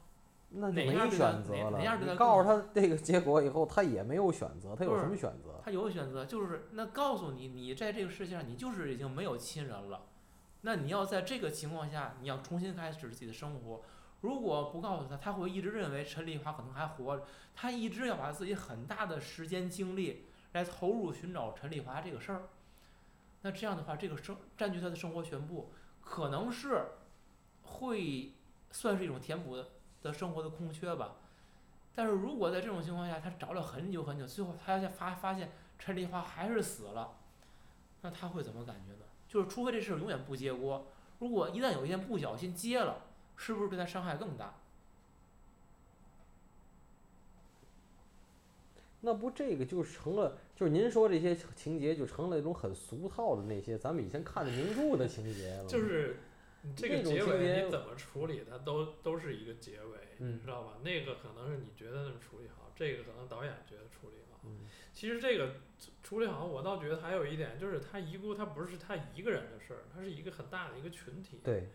[0.49, 1.99] 那没哪样选择了哪哪样。
[1.99, 5.61] 对他你告诉他这个结果以后，他也没有选择，他有什么选择？
[5.63, 10.07] 他有选择，就是那告诉你，你在这个世界上，你就是已经没有亲人了。
[10.61, 13.81] 那你要在这个情况下，你要重新开始自己的生活。
[14.21, 22.43] 如果不告诉他，他会一直认为陈丽华可能还活着，他一直要把自己很大的时间精力来投入寻找陈丽华这个事儿。
[23.43, 25.71] 那这样的话，这个生占据他的生活全部，
[26.01, 26.85] 可能是
[27.63, 28.33] 会
[28.71, 29.67] 算是一种填补的
[30.01, 31.15] 的生活的空缺吧。
[31.95, 37.17] 但是如果在这种情况下，他找了很久很久，最后他发发现陈丽华还是死了，
[38.01, 39.05] 那他会怎么感觉呢？
[39.27, 40.87] 就是除非这事永远不揭锅，
[41.19, 43.01] 如果一旦有一天不小心揭了，
[43.35, 44.53] 是不是对他伤害更大？
[49.05, 55.65] 那不这个就成了，就是您说这些情节就成了那种很俗套的那些咱们以前看的名著的情节了。
[55.67, 56.15] 就是
[56.73, 60.77] 这个结尾你怎么处理，它都都是一个结尾，知道吧？
[60.81, 64.39] 那个可能是你觉得那么处理好，这个可能导演觉得处理好。
[64.45, 64.59] 嗯
[64.93, 65.55] 其实这个
[66.03, 71.41] 处理好，我倒觉得还有一点就是他遗孤，他不是他一个人的事儿，他是一个很大的一个群体。
[71.43, 71.67] 对，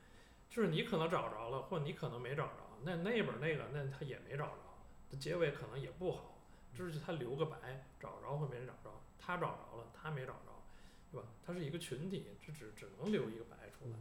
[0.48, 6.37] 就是你可能找着了，或你可能没找着，那那边儿那个那他也没找着，结尾可能也不好，
[6.74, 10.62] 就是他留个白，找着或没人找着，他找着了，他没找着，
[11.12, 11.26] 对吧？
[11.44, 13.96] 他是一个群体，这只只能留一个白出来。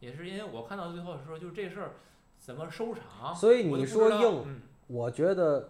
[0.00, 1.92] 也是因为我看到最后的时候，就是这事儿
[2.38, 5.62] 怎么收场，所以你说硬嗯，我觉得《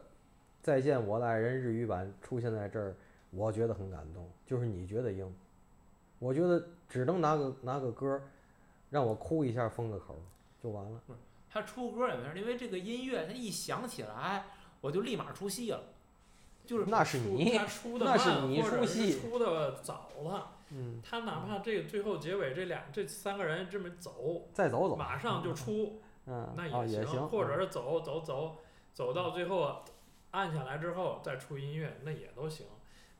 [0.62, 2.96] 再见我的爱人》日语版出现在这儿，
[3.30, 4.28] 我觉得很感动。
[4.46, 5.32] 就是你觉得硬，
[6.18, 8.22] 我觉得只能拿个拿个歌儿，
[8.90, 10.22] 让我哭一下封个口儿
[10.62, 11.00] 就完了。
[11.48, 14.46] 他出歌也没事儿，因为这个音乐它一响起来，
[14.84, 15.82] 我就立马出戏了。
[16.66, 20.52] 就是那是出你他出 的那是慢，你或者是出戏出的早了。
[20.70, 28.56] 嗯，他哪怕这个最后结尾这俩这三个人这么走，再走走，马上就出，嗯，那哦也行，或者嗯是走走走
[28.92, 29.82] 走到最后
[30.30, 32.66] 按下来之后再出音乐，那也都行。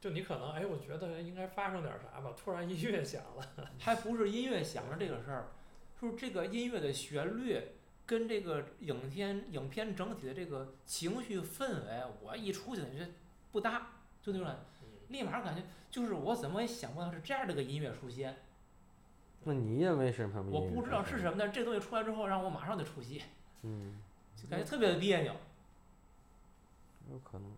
[0.00, 5.48] 就你可能哎，我觉得应该发生点啥吧，突然音乐响了，还不是音乐响了这个事儿，
[6.00, 7.60] 是这个音乐的旋律
[8.06, 13.08] 跟这个影片影片整体的这个情绪氛围，我一出去感觉
[13.52, 13.92] 不搭，
[14.22, 14.48] 就那种
[15.08, 18.36] 立马感觉就是我怎么也想不到是这样的一个音乐出现，
[19.44, 20.50] 那你认为是什么？
[20.50, 23.22] 我不知道是什么，但是这东西出来之后让我马上就出戏，
[23.62, 23.98] 嗯，
[24.36, 25.34] 就感觉特别的别扭。
[27.10, 27.52] 有可能。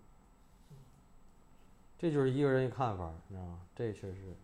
[1.98, 3.62] 这就是一个人的看法，你知道吗？
[3.74, 4.36] 这确实，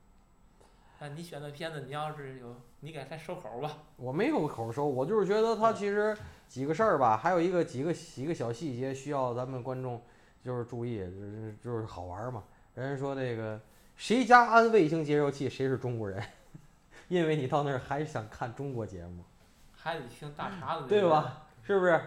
[1.03, 3.79] 那你选的片子，你要是有，你给他收口吧。
[3.97, 10.01] 我没有口收，我就是觉得他其实几个事儿吧，还有一个几个几个小细节需要咱们观众
[10.45, 12.45] 就是注意，就是就是好玩儿嘛。
[12.75, 13.61] 人家说那个
[13.97, 16.23] 谁家安卫星接收器，谁是中国人，
[17.09, 19.25] 因为你到那儿还想看中国节目，
[19.73, 21.49] 还得听大碴子，对吧？
[21.65, 22.01] 是不是？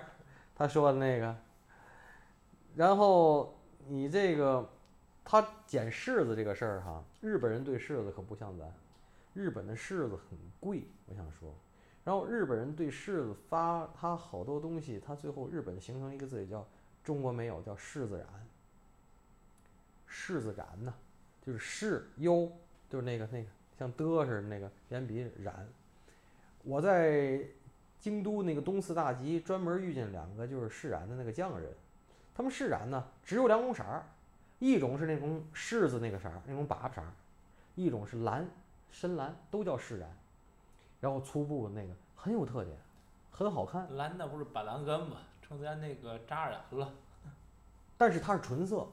[0.56, 1.36] 他说的那个，
[2.76, 4.70] 然后你这个
[5.26, 8.66] 他捡柿子这个事儿哈，日本人对柿子可不像咱，
[9.36, 11.54] 日本的柿子很贵，我想说。
[12.04, 16.66] 然后日本人对柿子发他好多东西，他最后日本形成一个字也叫
[17.04, 18.28] 中国没有，叫柿子染。
[20.10, 20.94] 柿子染呐，
[21.42, 22.50] 就是柿优，
[22.90, 25.68] 就是那个那个像的似的那个连笔染。
[26.64, 27.42] 我在
[28.00, 31.70] 京都那个东四大集专门遇见两个就是释染的那个匠人，
[32.34, 34.06] 他们释染呢只有两种色儿，
[34.60, 37.12] 一种是那种柿子那个色儿，那种粑粑色儿，
[37.74, 38.48] 一种是蓝，
[38.98, 40.10] 深蓝，都叫释然。
[41.02, 42.78] 然后粗布那个很有特点，
[43.30, 45.18] 很好看，蓝那不是板蓝根吗？
[45.42, 46.90] 成咱那个扎染了。
[47.98, 48.88] 但是它是纯色，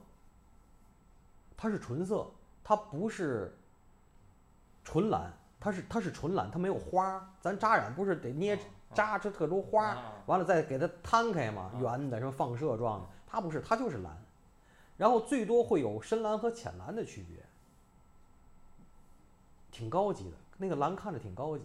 [1.57, 2.29] 它是纯色，
[2.65, 3.57] 它不是
[4.83, 7.25] 纯蓝，它是它是纯蓝，它没有花儿。
[7.41, 8.59] 咱扎染不是得捏
[8.93, 9.97] 扎出特多花
[10.27, 14.21] 完了再给它摊开嘛，啊圆的什么放射状的，它不是，它就是蓝，
[14.97, 17.42] 然后最多会有深蓝和浅蓝的区别，
[19.73, 21.65] 挺高级的，那个蓝看着挺高级，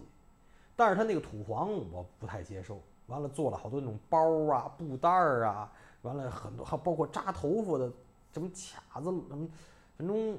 [0.74, 4.18] 但是它那个土黄我不太接受，完了做了好多那种包
[4.52, 5.70] 啊、布袋儿啊，
[6.02, 7.92] 完了很多还包括扎头发的
[8.32, 9.48] 什么卡子什么，
[9.96, 10.38] 反正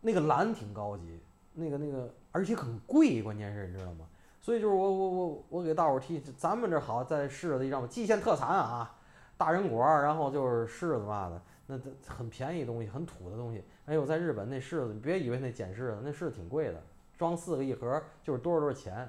[0.00, 1.20] 那个蓝挺高级，
[1.52, 4.06] 那个那个而且很贵，关键是你知道吗？
[4.40, 8.94] 所以就是我我我我给大伙儿提，咱们这好在柿子一上蓟县特产啊，
[9.38, 13.64] 大人果，然后就是柿子嘛的，那这很便宜的东西，很土的东西。
[13.86, 16.82] 哎呦，在日本那柿子，你别以为那捡柿子，那柿子挺贵的，
[17.16, 19.08] 装四个一盒儿就是多少多少钱。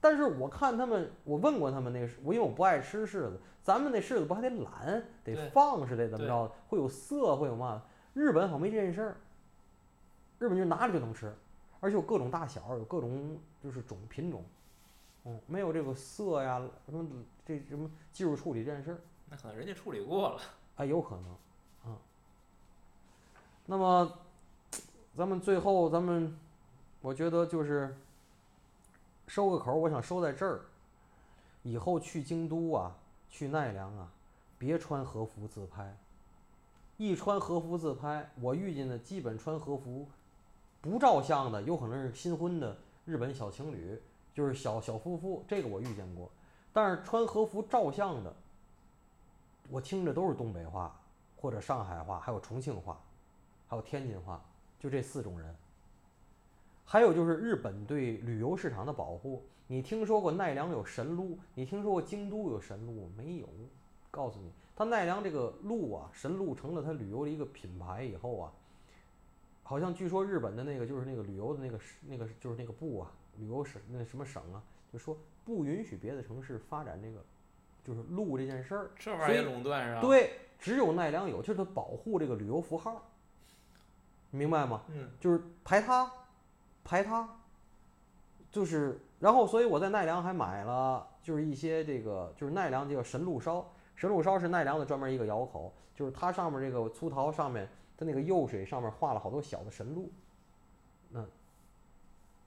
[0.00, 6.54] 但是我看他们，我问过他们那个，我因为我不爱吃柿子，咱们那柿子不还得揽，得放是得怎么着的？
[6.68, 7.82] 会有涩，会有嘛？
[8.14, 9.16] 日本好像没这件事儿，
[10.38, 11.32] 日本就拿着就能吃，
[11.80, 14.44] 而且有各种大小，有各种就是种品种，
[15.24, 17.06] 嗯，没有这个涩呀什么
[17.46, 18.98] 这什么技术处理这件事儿，
[19.30, 20.40] 那可能人家处理过了。
[20.76, 21.98] 啊，有可能，啊。
[23.66, 24.12] 那么，
[25.16, 26.36] 咱们最后咱们，
[27.00, 27.96] 我觉得就是
[29.26, 30.62] 收个口，我想收在这儿。
[31.62, 32.96] 以后去京都啊，
[33.30, 34.10] 去奈良啊，
[34.58, 35.96] 别穿和服自拍。
[36.96, 40.08] 一穿和服自拍，我遇见的基本穿和服
[40.80, 44.00] 不照相的，有可能是新婚的日本小情侣，
[44.34, 46.28] 就是小小夫妇，这个我遇见过。
[46.72, 48.34] 但是穿和服照相的，
[49.70, 50.98] 我听着都是东北话
[51.36, 53.00] 或者上海话，还有重庆话，
[53.68, 54.42] 还有天津话，
[54.78, 55.54] 就这四种人。
[56.84, 61.38] 还有就是日本对旅游市场的保护，你听说过奈良有神鹿？
[61.54, 63.08] 你听说过京都有神鹿？
[63.16, 63.48] 没有。
[64.10, 68.52] 告诉你，它奈良这个鹿啊，神鹿成了它旅游的一个品牌以后啊，
[69.62, 77.24] 好像据说日本的那个就是那个旅游的那个那个就是那个部啊，旅游省那什么省啊，就说不允许别的城市发展这个
[77.84, 78.90] 就是鹿这件事儿。
[78.98, 83.02] 这玩意儿垄断是吧？，对，只有奈良有，就是它保护这个旅游符号，
[84.30, 84.82] 明白吗？
[84.88, 86.10] 嗯，就是排他，
[86.84, 87.28] 排他，
[88.50, 93.64] 就是，然后所以我在奈良还买了，就是一些这个就是奈良这个神鹿烧，
[93.96, 100.10] 神鹿烧是奈良的专门一个窑口，就是它上面这个粗陶上面它那个釉水上面画了好多小的神鹿，
[101.12, 101.26] 嗯，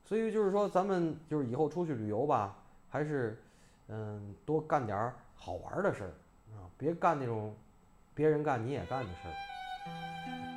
[0.04, 2.58] 所以就是说咱们就是以后出去旅游吧，
[2.90, 3.42] 还是
[3.88, 6.14] 嗯多干点好玩的事儿
[6.54, 7.56] 啊，别干那种
[8.14, 10.55] 别人干你也干的事儿。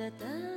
[0.00, 0.49] なた